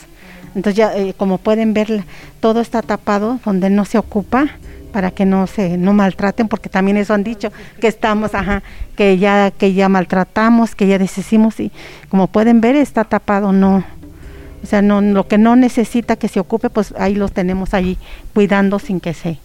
Entonces 0.55 0.75
ya, 0.75 0.95
eh, 0.95 1.13
como 1.15 1.37
pueden 1.37 1.73
ver, 1.73 2.03
todo 2.39 2.61
está 2.61 2.81
tapado, 2.81 3.39
donde 3.43 3.69
no 3.69 3.85
se 3.85 3.97
ocupa, 3.97 4.49
para 4.93 5.11
que 5.11 5.25
no 5.25 5.47
se 5.47 5.77
no 5.77 5.91
maltraten 5.91 6.47
porque 6.47 6.69
también 6.69 6.95
eso 6.95 7.13
han 7.13 7.25
dicho 7.25 7.51
que 7.81 7.87
estamos 7.87 8.31
que 8.95 9.17
ya 9.17 9.51
que 9.51 9.73
ya 9.73 9.89
maltratamos 9.89 10.75
que 10.75 10.87
ya 10.87 10.97
deshicimos 10.97 11.59
y 11.59 11.71
como 12.07 12.27
pueden 12.27 12.61
ver 12.61 12.77
está 12.77 13.03
tapado 13.03 13.51
no. 13.51 13.83
O 14.63 14.65
sea 14.65 14.81
no 14.81 15.01
lo 15.01 15.27
que 15.27 15.37
no 15.37 15.57
necesita 15.57 16.15
que 16.15 16.29
se 16.29 16.39
ocupe 16.39 16.69
pues 16.69 16.93
ahí 16.97 17.15
los 17.15 17.33
tenemos 17.33 17.73
allí 17.73 17.97
cuidando 18.33 18.79
sin 18.79 19.01
que 19.01 19.13
se 19.13 19.39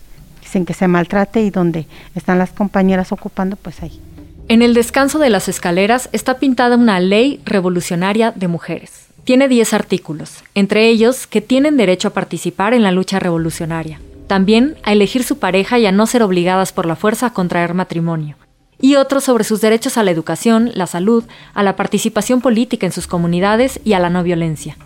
sin 0.45 0.65
que 0.65 0.75
se 0.75 0.87
maltrate 0.87 1.41
y 1.41 1.51
donde 1.51 1.87
están 2.15 2.39
las 2.39 2.51
compañeras 2.51 3.11
ocupando 3.11 3.57
pues 3.57 3.83
ahí. 3.83 4.01
En 4.49 4.63
el 4.63 4.75
descanso 4.75 5.19
de 5.19 5.31
las 5.31 5.49
escaleras 5.49 6.09
está 6.13 6.39
pintada 6.39 6.77
una 6.77 7.01
ley 7.01 7.41
revolucionaria 7.45 8.33
de 8.33 8.49
mujeres. 8.49 9.09
Tiene 9.25 9.49
10 9.49 9.75
artículos 9.75 10.45
entre 10.55 10.89
ellos 10.89 11.27
que 11.27 11.41
tienen 11.41 11.77
derecho 11.77 12.09
a 12.09 12.13
participar 12.13 12.75
en 12.75 12.83
la 12.83 12.93
lucha 12.93 13.19
revolucionaria 13.19 13.99
también 14.29 14.77
a 14.85 14.93
elegir 14.93 15.25
su 15.25 15.39
pareja 15.39 15.79
y 15.81 15.87
a 15.87 15.93
no 15.93 16.07
ser 16.07 16.23
obligadas 16.23 16.73
por 16.73 16.87
la 16.87 16.95
fuerza 16.95 17.27
a 17.27 17.33
contraer 17.33 17.75
matrimonio, 17.75 18.37
y 18.81 18.95
otros 18.95 19.25
sobre 19.25 19.43
sus 19.43 19.61
derechos 19.61 19.97
a 19.97 20.05
la 20.05 20.13
educación, 20.13 20.71
la 20.75 20.87
salud, 20.87 21.25
a 21.55 21.65
la 21.65 21.75
participación 21.75 22.41
política 22.41 22.87
en 22.87 22.93
sus 22.93 23.09
comunidades 23.09 23.81
y 23.85 23.95
a 23.95 23.99
la 23.99 24.11
no 24.11 24.23
violencia. 24.23 24.77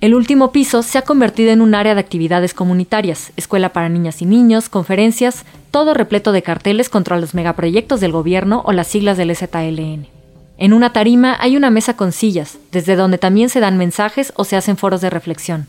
El 0.00 0.14
último 0.14 0.50
piso 0.50 0.82
se 0.82 0.98
ha 0.98 1.02
convertido 1.02 1.52
en 1.52 1.60
un 1.60 1.76
área 1.76 1.94
de 1.94 2.00
actividades 2.00 2.54
comunitarias, 2.54 3.32
escuela 3.36 3.72
para 3.72 3.88
niñas 3.88 4.20
y 4.20 4.26
niños, 4.26 4.68
conferencias, 4.68 5.44
todo 5.70 5.94
repleto 5.94 6.32
de 6.32 6.42
carteles 6.42 6.88
contra 6.88 7.20
los 7.20 7.34
megaproyectos 7.34 8.00
del 8.00 8.10
gobierno 8.10 8.62
o 8.64 8.72
las 8.72 8.88
siglas 8.88 9.16
del 9.16 9.36
ZLN. 9.36 10.08
En 10.58 10.72
una 10.72 10.92
tarima 10.92 11.36
hay 11.40 11.56
una 11.56 11.70
mesa 11.70 11.96
con 11.96 12.12
sillas, 12.12 12.58
desde 12.72 12.96
donde 12.96 13.18
también 13.18 13.48
se 13.48 13.60
dan 13.60 13.78
mensajes 13.78 14.32
o 14.36 14.44
se 14.44 14.56
hacen 14.56 14.76
foros 14.76 15.00
de 15.00 15.10
reflexión. 15.10 15.68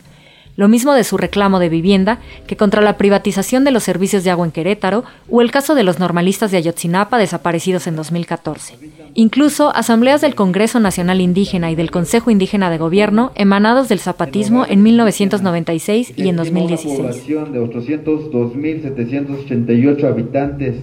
Lo 0.55 0.67
mismo 0.67 0.93
de 0.93 1.03
su 1.03 1.17
reclamo 1.17 1.57
de 1.59 1.69
vivienda 1.69 2.19
que 2.47 2.55
contra 2.55 2.81
la 2.81 2.97
privatización 2.97 3.63
de 3.63 3.71
los 3.71 3.81
servicios 3.83 4.23
de 4.23 4.29
agua 4.29 4.45
en 4.45 4.51
Querétaro 4.51 5.03
o 5.29 5.41
el 5.41 5.49
caso 5.51 5.73
de 5.73 5.83
los 5.83 5.97
normalistas 5.99 6.51
de 6.51 6.57
Ayotzinapa 6.57 7.17
desaparecidos 7.17 7.87
en 7.87 7.95
2014. 7.95 8.75
Incluso 9.15 9.75
asambleas 9.75 10.21
del 10.21 10.35
Congreso 10.35 10.79
Nacional 10.79 11.21
Indígena 11.21 11.71
y 11.71 11.75
del 11.75 11.89
Consejo 11.91 12.29
Indígena 12.29 12.69
de 12.69 12.77
Gobierno 12.77 13.31
emanados 13.35 13.89
del 13.89 13.99
zapatismo 13.99 14.65
en 14.67 14.83
1996 14.83 16.13
y 16.15 16.29
en 16.29 16.35
2016. 16.35 17.27
de 17.27 17.59
802.788 17.59 20.03
habitantes 20.03 20.75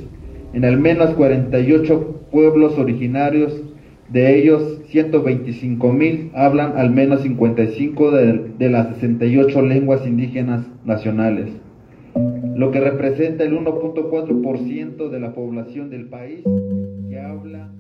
en 0.53 0.65
al 0.65 0.79
menos 0.79 1.11
48 1.11 2.27
pueblos 2.31 2.79
originarios, 2.79 3.53
de 4.11 4.39
ellos 4.39 4.81
125 4.89 5.93
mil 5.93 6.31
hablan 6.35 6.77
al 6.77 6.91
menos 6.91 7.23
55 7.23 8.11
de, 8.11 8.51
de 8.59 8.71
las 8.71 8.95
68 8.95 9.63
lenguas 9.63 10.07
indígenas 10.07 10.67
nacionales, 10.85 11.49
lo 12.57 12.71
que 12.71 12.81
representa 12.81 13.45
el 13.45 13.53
1.4% 13.53 15.09
de 15.09 15.21
la 15.21 15.33
población 15.33 15.91
del 15.91 16.07
país 16.07 16.43
que 17.09 17.19
habla 17.19 17.71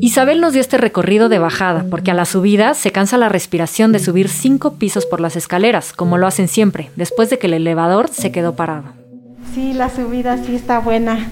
Isabel 0.00 0.40
nos 0.40 0.52
dio 0.52 0.60
este 0.60 0.78
recorrido 0.78 1.28
de 1.28 1.40
bajada, 1.40 1.84
porque 1.90 2.12
a 2.12 2.14
la 2.14 2.24
subida 2.24 2.74
se 2.74 2.92
cansa 2.92 3.18
la 3.18 3.28
respiración 3.28 3.90
de 3.90 3.98
subir 3.98 4.28
cinco 4.28 4.74
pisos 4.74 5.06
por 5.06 5.20
las 5.20 5.34
escaleras, 5.34 5.92
como 5.92 6.18
lo 6.18 6.28
hacen 6.28 6.46
siempre, 6.46 6.88
después 6.94 7.30
de 7.30 7.38
que 7.38 7.48
el 7.48 7.54
elevador 7.54 8.08
se 8.08 8.30
quedó 8.30 8.54
parado. 8.54 8.92
Sí, 9.54 9.72
la 9.72 9.90
subida 9.90 10.38
sí 10.38 10.54
está 10.54 10.78
buena. 10.78 11.28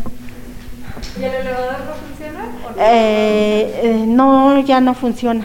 ¿Y 1.18 1.24
el 1.24 1.34
elevador 1.34 1.76
no 1.86 1.94
funciona? 1.94 2.42
no? 2.42 2.82
Eh, 2.82 3.80
eh, 3.82 4.04
no, 4.06 4.60
ya 4.60 4.80
no 4.80 4.94
funciona. 4.94 5.44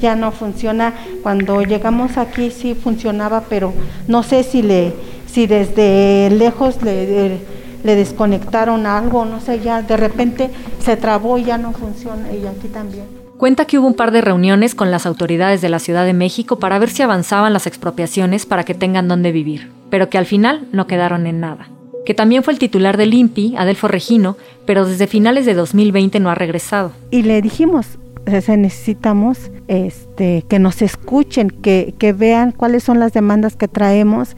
Ya 0.00 0.14
no 0.14 0.30
funciona. 0.32 0.92
Cuando 1.22 1.62
llegamos 1.62 2.18
aquí 2.18 2.50
sí 2.50 2.74
funcionaba, 2.74 3.44
pero 3.48 3.72
no 4.08 4.22
sé 4.22 4.42
si 4.42 4.62
le, 4.62 4.92
si 5.26 5.46
desde 5.46 6.30
lejos 6.30 6.82
le 6.82 7.40
le 7.86 7.94
desconectaron 7.94 8.84
algo, 8.84 9.24
no 9.24 9.40
sé, 9.40 9.60
ya 9.60 9.80
de 9.80 9.96
repente 9.96 10.50
se 10.80 10.96
trabó 10.96 11.38
y 11.38 11.44
ya 11.44 11.56
no 11.56 11.72
funciona, 11.72 12.32
y 12.32 12.44
aquí 12.44 12.68
también. 12.68 13.04
Cuenta 13.38 13.64
que 13.64 13.78
hubo 13.78 13.86
un 13.86 13.94
par 13.94 14.10
de 14.10 14.22
reuniones 14.22 14.74
con 14.74 14.90
las 14.90 15.06
autoridades 15.06 15.60
de 15.60 15.68
la 15.68 15.78
Ciudad 15.78 16.04
de 16.04 16.14
México 16.14 16.58
para 16.58 16.78
ver 16.78 16.90
si 16.90 17.02
avanzaban 17.02 17.52
las 17.52 17.66
expropiaciones 17.66 18.44
para 18.44 18.64
que 18.64 18.74
tengan 18.74 19.08
dónde 19.08 19.30
vivir, 19.30 19.70
pero 19.88 20.08
que 20.10 20.18
al 20.18 20.26
final 20.26 20.66
no 20.72 20.86
quedaron 20.86 21.26
en 21.26 21.40
nada. 21.40 21.68
Que 22.06 22.14
también 22.14 22.44
fue 22.44 22.52
el 22.52 22.60
titular 22.60 22.96
del 22.96 23.12
INPI, 23.12 23.56
Adelfo 23.58 23.88
Regino, 23.88 24.36
pero 24.64 24.86
desde 24.86 25.08
finales 25.08 25.44
de 25.44 25.54
2020 25.54 26.20
no 26.20 26.30
ha 26.30 26.36
regresado. 26.36 26.92
Y 27.10 27.22
le 27.22 27.42
dijimos, 27.42 27.98
necesitamos 28.24 29.50
este, 29.66 30.44
que 30.48 30.60
nos 30.60 30.82
escuchen, 30.82 31.50
que, 31.50 32.14
vean 32.16 32.52
cuáles 32.52 32.84
son 32.84 33.00
las 33.00 33.12
demandas 33.12 33.56
que 33.56 33.66
traemos 33.66 34.36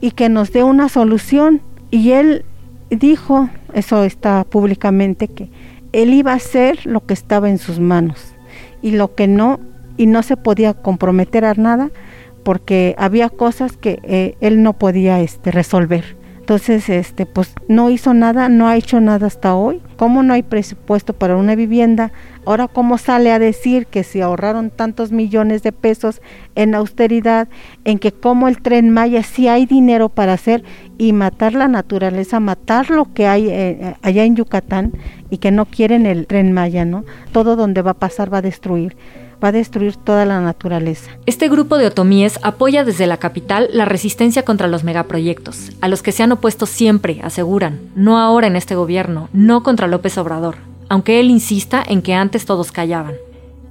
y 0.00 0.12
que 0.12 0.30
nos 0.30 0.50
dé 0.50 0.64
una 0.64 0.88
solución. 0.88 1.60
Y 1.90 2.12
él 2.12 2.46
dijo, 2.88 3.50
eso 3.74 4.04
está 4.04 4.44
públicamente, 4.44 5.28
que 5.28 5.50
él 5.92 6.14
iba 6.14 6.32
a 6.32 6.36
hacer 6.36 6.86
lo 6.86 7.04
que 7.04 7.12
estaba 7.12 7.50
en 7.50 7.58
sus 7.58 7.80
manos 7.80 8.32
y 8.80 8.92
lo 8.92 9.14
que 9.14 9.26
no, 9.26 9.60
y 9.98 10.06
no 10.06 10.22
se 10.22 10.38
podía 10.38 10.72
comprometer 10.72 11.44
a 11.44 11.52
nada 11.52 11.90
porque 12.44 12.94
había 12.96 13.28
cosas 13.28 13.76
que 13.76 13.98
eh, 14.04 14.36
él 14.40 14.62
no 14.62 14.72
podía 14.72 15.20
este, 15.20 15.50
resolver. 15.50 16.19
Entonces, 16.50 16.88
este, 16.88 17.26
pues 17.26 17.54
no 17.68 17.90
hizo 17.90 18.12
nada, 18.12 18.48
no 18.48 18.66
ha 18.66 18.76
hecho 18.76 19.00
nada 19.00 19.28
hasta 19.28 19.54
hoy. 19.54 19.80
¿Cómo 19.96 20.24
no 20.24 20.34
hay 20.34 20.42
presupuesto 20.42 21.12
para 21.12 21.36
una 21.36 21.54
vivienda? 21.54 22.10
Ahora, 22.44 22.66
¿cómo 22.66 22.98
sale 22.98 23.30
a 23.30 23.38
decir 23.38 23.86
que 23.86 24.02
se 24.02 24.20
ahorraron 24.20 24.70
tantos 24.70 25.12
millones 25.12 25.62
de 25.62 25.70
pesos 25.70 26.20
en 26.56 26.74
austeridad, 26.74 27.46
en 27.84 28.00
que 28.00 28.10
como 28.10 28.48
el 28.48 28.60
tren 28.60 28.90
Maya 28.90 29.22
sí 29.22 29.46
hay 29.46 29.64
dinero 29.64 30.08
para 30.08 30.32
hacer 30.32 30.64
y 30.98 31.12
matar 31.12 31.54
la 31.54 31.68
naturaleza, 31.68 32.40
matar 32.40 32.90
lo 32.90 33.14
que 33.14 33.28
hay 33.28 33.48
eh, 33.48 33.94
allá 34.02 34.24
en 34.24 34.34
Yucatán 34.34 34.90
y 35.30 35.38
que 35.38 35.52
no 35.52 35.66
quieren 35.66 36.04
el 36.04 36.26
tren 36.26 36.50
Maya, 36.50 36.84
¿no? 36.84 37.04
Todo 37.30 37.54
donde 37.54 37.82
va 37.82 37.92
a 37.92 37.94
pasar 37.94 38.34
va 38.34 38.38
a 38.38 38.42
destruir 38.42 38.96
va 39.42 39.48
a 39.48 39.52
destruir 39.52 39.96
toda 39.96 40.24
la 40.24 40.40
naturaleza. 40.40 41.10
Este 41.26 41.48
grupo 41.48 41.78
de 41.78 41.86
otomíes 41.86 42.38
apoya 42.42 42.84
desde 42.84 43.06
la 43.06 43.16
capital 43.16 43.68
la 43.72 43.84
resistencia 43.84 44.44
contra 44.44 44.68
los 44.68 44.84
megaproyectos, 44.84 45.72
a 45.80 45.88
los 45.88 46.02
que 46.02 46.12
se 46.12 46.22
han 46.22 46.32
opuesto 46.32 46.66
siempre, 46.66 47.20
aseguran, 47.22 47.80
no 47.94 48.18
ahora 48.18 48.46
en 48.46 48.56
este 48.56 48.74
gobierno, 48.74 49.28
no 49.32 49.62
contra 49.62 49.86
López 49.86 50.18
Obrador, 50.18 50.56
aunque 50.88 51.20
él 51.20 51.30
insista 51.30 51.82
en 51.86 52.02
que 52.02 52.14
antes 52.14 52.44
todos 52.44 52.72
callaban. 52.72 53.14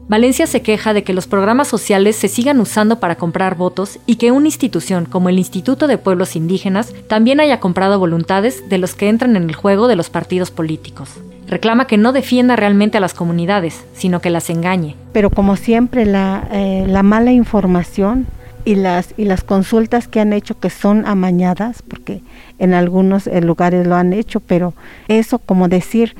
Valencia 0.09 0.47
se 0.47 0.63
queja 0.63 0.95
de 0.95 1.03
que 1.03 1.13
los 1.13 1.27
programas 1.27 1.67
sociales 1.67 2.15
se 2.15 2.29
sigan 2.29 2.59
usando 2.59 2.99
para 2.99 3.15
comprar 3.15 3.55
votos 3.55 3.99
y 4.07 4.15
que 4.15 4.31
una 4.31 4.47
institución 4.47 5.05
como 5.05 5.29
el 5.29 5.37
Instituto 5.37 5.85
de 5.85 5.99
Pueblos 5.99 6.35
Indígenas 6.35 6.95
también 7.07 7.39
haya 7.39 7.59
comprado 7.59 7.99
voluntades 7.99 8.67
de 8.69 8.79
los 8.79 8.95
que 8.95 9.07
entran 9.07 9.35
en 9.35 9.47
el 9.47 9.55
juego 9.55 9.87
de 9.87 9.95
los 9.95 10.09
partidos 10.09 10.49
políticos. 10.49 11.09
Reclama 11.49 11.87
que 11.87 11.97
no 11.97 12.13
defienda 12.13 12.55
realmente 12.55 12.99
a 12.99 13.01
las 13.01 13.15
comunidades, 13.15 13.83
sino 13.93 14.21
que 14.21 14.29
las 14.29 14.51
engañe. 14.51 14.95
Pero 15.13 15.31
como 15.31 15.55
siempre, 15.55 16.05
la, 16.05 16.47
eh, 16.51 16.85
la 16.87 17.01
mala 17.01 17.31
información 17.31 18.27
y 18.65 18.75
las, 18.75 19.15
y 19.17 19.25
las 19.25 19.43
consultas 19.43 20.07
que 20.07 20.19
han 20.19 20.31
hecho 20.31 20.59
que 20.59 20.69
son 20.69 21.07
amañadas, 21.07 21.81
porque 21.81 22.21
en 22.59 22.75
algunos 22.75 23.25
eh, 23.25 23.41
lugares 23.41 23.87
lo 23.87 23.95
han 23.95 24.13
hecho, 24.13 24.41
pero 24.41 24.75
eso 25.07 25.39
como 25.39 25.67
decir, 25.69 26.15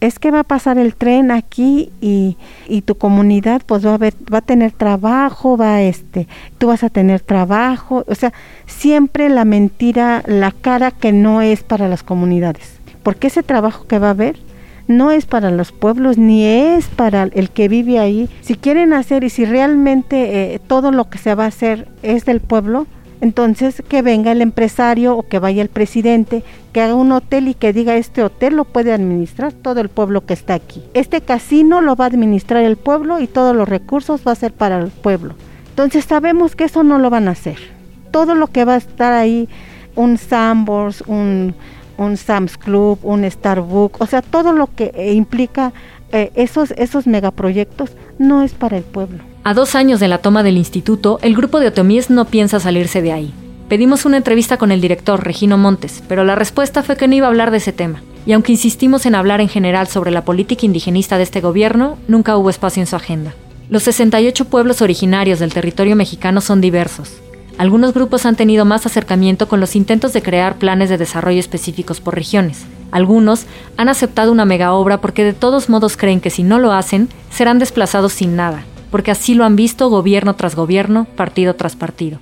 es 0.00 0.18
que 0.18 0.32
va 0.32 0.40
a 0.40 0.44
pasar 0.44 0.78
el 0.78 0.96
tren 0.96 1.30
aquí 1.30 1.92
y, 2.00 2.36
y, 2.66 2.82
tu 2.82 2.96
comunidad 2.96 3.62
pues 3.64 3.86
va 3.86 3.94
a 3.94 3.98
ver, 3.98 4.14
va 4.32 4.38
a 4.38 4.42
tener 4.42 4.72
trabajo, 4.72 5.56
va 5.56 5.76
a 5.76 5.82
este, 5.82 6.26
tú 6.58 6.66
vas 6.66 6.82
a 6.82 6.90
tener 6.90 7.20
trabajo, 7.20 8.04
o 8.08 8.14
sea, 8.16 8.32
siempre 8.66 9.28
la 9.28 9.44
mentira, 9.44 10.24
la 10.26 10.50
cara 10.50 10.90
que 10.90 11.12
no 11.12 11.40
es 11.40 11.62
para 11.62 11.86
las 11.86 12.02
comunidades, 12.02 12.80
porque 13.04 13.28
ese 13.28 13.44
trabajo 13.44 13.86
que 13.86 14.00
va 14.00 14.08
a 14.08 14.10
haber 14.10 14.40
no 14.96 15.10
es 15.10 15.26
para 15.26 15.50
los 15.50 15.72
pueblos 15.72 16.18
ni 16.18 16.44
es 16.44 16.86
para 16.86 17.24
el 17.24 17.50
que 17.50 17.68
vive 17.68 17.98
ahí. 17.98 18.28
Si 18.40 18.54
quieren 18.54 18.92
hacer 18.92 19.24
y 19.24 19.30
si 19.30 19.44
realmente 19.44 20.54
eh, 20.54 20.58
todo 20.58 20.92
lo 20.92 21.08
que 21.10 21.18
se 21.18 21.34
va 21.34 21.44
a 21.44 21.48
hacer 21.48 21.88
es 22.02 22.24
del 22.24 22.40
pueblo, 22.40 22.86
entonces 23.22 23.82
que 23.88 24.02
venga 24.02 24.32
el 24.32 24.42
empresario 24.42 25.16
o 25.16 25.22
que 25.22 25.38
vaya 25.38 25.62
el 25.62 25.68
presidente, 25.68 26.42
que 26.72 26.80
haga 26.80 26.96
un 26.96 27.12
hotel 27.12 27.46
y 27.46 27.54
que 27.54 27.72
diga 27.72 27.96
este 27.96 28.22
hotel 28.22 28.56
lo 28.56 28.64
puede 28.64 28.92
administrar 28.92 29.52
todo 29.52 29.80
el 29.80 29.88
pueblo 29.88 30.26
que 30.26 30.34
está 30.34 30.54
aquí. 30.54 30.82
Este 30.92 31.20
casino 31.20 31.80
lo 31.80 31.94
va 31.94 32.06
a 32.06 32.08
administrar 32.08 32.64
el 32.64 32.76
pueblo 32.76 33.20
y 33.20 33.28
todos 33.28 33.54
los 33.54 33.68
recursos 33.68 34.22
va 34.26 34.32
a 34.32 34.36
ser 34.36 34.52
para 34.52 34.80
el 34.80 34.90
pueblo. 34.90 35.34
Entonces 35.68 36.04
sabemos 36.04 36.56
que 36.56 36.64
eso 36.64 36.82
no 36.82 36.98
lo 36.98 37.10
van 37.10 37.28
a 37.28 37.32
hacer. 37.32 37.58
Todo 38.10 38.34
lo 38.34 38.48
que 38.48 38.64
va 38.64 38.74
a 38.74 38.78
estar 38.78 39.12
ahí, 39.12 39.48
un 39.94 40.18
Sambors, 40.18 41.02
un, 41.06 41.54
un 42.02 42.16
Sam's 42.16 42.58
Club, 42.58 42.98
un 43.02 43.28
Starbucks, 43.28 44.00
o 44.00 44.06
sea, 44.06 44.22
todo 44.22 44.52
lo 44.52 44.68
que 44.74 45.12
implica 45.14 45.72
eh, 46.12 46.30
esos, 46.34 46.72
esos 46.72 47.06
megaproyectos 47.06 47.90
no 48.18 48.42
es 48.42 48.52
para 48.52 48.76
el 48.76 48.84
pueblo. 48.84 49.24
A 49.44 49.54
dos 49.54 49.74
años 49.74 49.98
de 49.98 50.08
la 50.08 50.18
toma 50.18 50.42
del 50.42 50.56
instituto, 50.56 51.18
el 51.22 51.34
grupo 51.34 51.58
de 51.58 51.68
otomíes 51.68 52.10
no 52.10 52.26
piensa 52.26 52.60
salirse 52.60 53.00
de 53.02 53.12
ahí. 53.12 53.32
Pedimos 53.68 54.04
una 54.04 54.18
entrevista 54.18 54.58
con 54.58 54.70
el 54.70 54.82
director, 54.82 55.24
Regino 55.24 55.56
Montes, 55.56 56.02
pero 56.06 56.24
la 56.24 56.34
respuesta 56.34 56.82
fue 56.82 56.96
que 56.96 57.08
no 57.08 57.14
iba 57.14 57.26
a 57.26 57.30
hablar 57.30 57.50
de 57.50 57.56
ese 57.56 57.72
tema. 57.72 58.02
Y 58.26 58.32
aunque 58.32 58.52
insistimos 58.52 59.06
en 59.06 59.14
hablar 59.14 59.40
en 59.40 59.48
general 59.48 59.88
sobre 59.88 60.10
la 60.10 60.24
política 60.24 60.66
indigenista 60.66 61.16
de 61.16 61.22
este 61.22 61.40
gobierno, 61.40 61.96
nunca 62.06 62.36
hubo 62.36 62.50
espacio 62.50 62.82
en 62.82 62.86
su 62.86 62.96
agenda. 62.96 63.32
Los 63.70 63.84
68 63.84 64.44
pueblos 64.44 64.82
originarios 64.82 65.38
del 65.38 65.54
territorio 65.54 65.96
mexicano 65.96 66.42
son 66.42 66.60
diversos. 66.60 67.14
Algunos 67.58 67.94
grupos 67.94 68.26
han 68.26 68.36
tenido 68.36 68.64
más 68.64 68.86
acercamiento 68.86 69.48
con 69.48 69.60
los 69.60 69.76
intentos 69.76 70.12
de 70.12 70.22
crear 70.22 70.56
planes 70.56 70.88
de 70.88 70.98
desarrollo 70.98 71.38
específicos 71.38 72.00
por 72.00 72.14
regiones. 72.14 72.64
Algunos 72.90 73.46
han 73.76 73.88
aceptado 73.88 74.32
una 74.32 74.44
mega 74.44 74.72
obra 74.72 75.00
porque 75.00 75.24
de 75.24 75.32
todos 75.32 75.68
modos 75.68 75.96
creen 75.96 76.20
que 76.20 76.30
si 76.30 76.42
no 76.42 76.58
lo 76.58 76.72
hacen, 76.72 77.08
serán 77.30 77.58
desplazados 77.58 78.12
sin 78.12 78.36
nada, 78.36 78.64
porque 78.90 79.10
así 79.10 79.34
lo 79.34 79.44
han 79.44 79.56
visto 79.56 79.88
gobierno 79.88 80.34
tras 80.34 80.56
gobierno, 80.56 81.06
partido 81.16 81.54
tras 81.54 81.76
partido. 81.76 82.18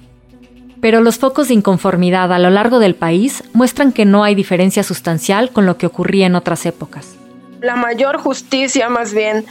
Pero 0.81 1.01
los 1.01 1.19
focos 1.19 1.49
de 1.49 1.55
inconformidad 1.55 2.33
a 2.33 2.39
lo 2.39 2.51
largo 2.51 2.79
del 2.79 2.95
país 2.95 3.45
muestran 3.53 3.93
que 3.93 4.05
no 4.05 4.25
hay 4.25 4.35
diferencia 4.35 4.83
sustancial 4.83 5.51
con 5.51 5.67
lo 5.67 5.77
que 5.77 5.87
ocurría 5.87 6.27
en 6.27 6.35
otras 6.35 6.65
épocas. 6.67 7.15
La 7.61 7.77
mayor 7.77 8.19
justicia 8.19 8.89
más 8.89 9.13
bien 9.13 9.45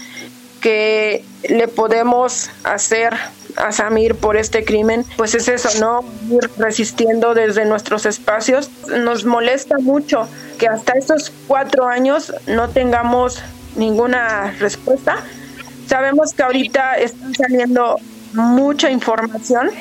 que 0.61 1.23
le 1.47 1.67
podemos 1.67 2.49
hacer 2.63 3.13
a 3.55 3.71
Samir 3.71 4.15
por 4.15 4.37
este 4.37 4.63
crimen, 4.63 5.05
pues 5.17 5.35
es 5.35 5.47
eso, 5.47 5.69
¿no? 5.79 6.01
Ir 6.33 6.49
resistiendo 6.57 7.33
desde 7.33 7.65
nuestros 7.65 8.05
espacios. 8.05 8.69
Nos 8.87 9.25
molesta 9.25 9.77
mucho 9.79 10.27
que 10.57 10.67
hasta 10.67 10.93
estos 10.93 11.31
cuatro 11.47 11.87
años 11.87 12.33
no 12.47 12.69
tengamos 12.69 13.41
ninguna 13.75 14.53
respuesta 14.59 15.23
Sabemos 15.89 16.35
que 16.35 16.43
ahorita 16.43 16.93
están 16.99 17.33
saliendo 17.33 17.97
mucha 18.35 18.91
información 18.91 19.71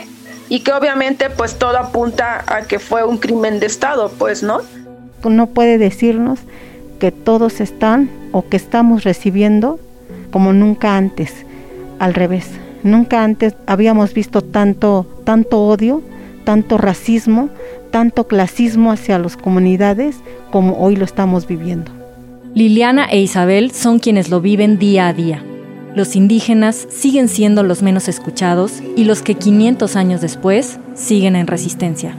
y 0.48 0.60
que 0.60 0.72
obviamente 0.72 1.28
pues 1.28 1.58
todo 1.58 1.76
apunta 1.76 2.44
a 2.46 2.62
que 2.62 2.78
fue 2.78 3.04
un 3.04 3.18
crimen 3.18 3.60
de 3.60 3.66
Estado, 3.66 4.10
pues, 4.18 4.42
¿no? 4.42 4.62
No 5.22 5.48
puede 5.48 5.76
decirnos 5.76 6.38
que 6.98 7.12
todos 7.12 7.60
están 7.60 8.08
o 8.32 8.48
que 8.48 8.56
estamos 8.56 9.04
recibiendo 9.04 9.78
como 10.30 10.54
nunca 10.54 10.96
antes, 10.96 11.44
al 11.98 12.14
revés. 12.14 12.46
Nunca 12.82 13.24
antes 13.24 13.54
habíamos 13.66 14.14
visto 14.14 14.42
tanto, 14.42 15.06
tanto 15.24 15.60
odio, 15.60 16.02
tanto 16.44 16.78
racismo, 16.78 17.48
tanto 17.90 18.26
clasismo 18.26 18.92
hacia 18.92 19.18
las 19.18 19.36
comunidades 19.36 20.16
como 20.50 20.78
hoy 20.78 20.96
lo 20.96 21.04
estamos 21.04 21.46
viviendo. 21.46 21.90
Liliana 22.54 23.06
e 23.06 23.20
Isabel 23.20 23.70
son 23.72 23.98
quienes 23.98 24.30
lo 24.30 24.40
viven 24.40 24.78
día 24.78 25.08
a 25.08 25.12
día 25.12 25.42
los 25.98 26.14
indígenas 26.14 26.86
siguen 26.90 27.28
siendo 27.28 27.64
los 27.64 27.82
menos 27.82 28.06
escuchados 28.08 28.82
y 28.94 29.02
los 29.04 29.20
que 29.22 29.34
500 29.34 29.96
años 29.96 30.20
después 30.20 30.78
siguen 30.94 31.34
en 31.34 31.48
resistencia. 31.48 32.14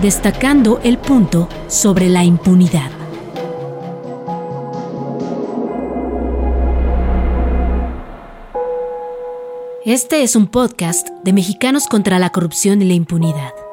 Destacando 0.00 0.80
el 0.82 0.96
punto 0.96 1.46
sobre 1.66 2.08
la 2.08 2.24
impunidad. 2.24 2.90
Este 9.84 10.22
es 10.22 10.34
un 10.34 10.46
podcast 10.46 11.08
de 11.24 11.34
Mexicanos 11.34 11.88
contra 11.88 12.18
la 12.18 12.30
Corrupción 12.30 12.80
y 12.80 12.86
la 12.86 12.94
Impunidad. 12.94 13.67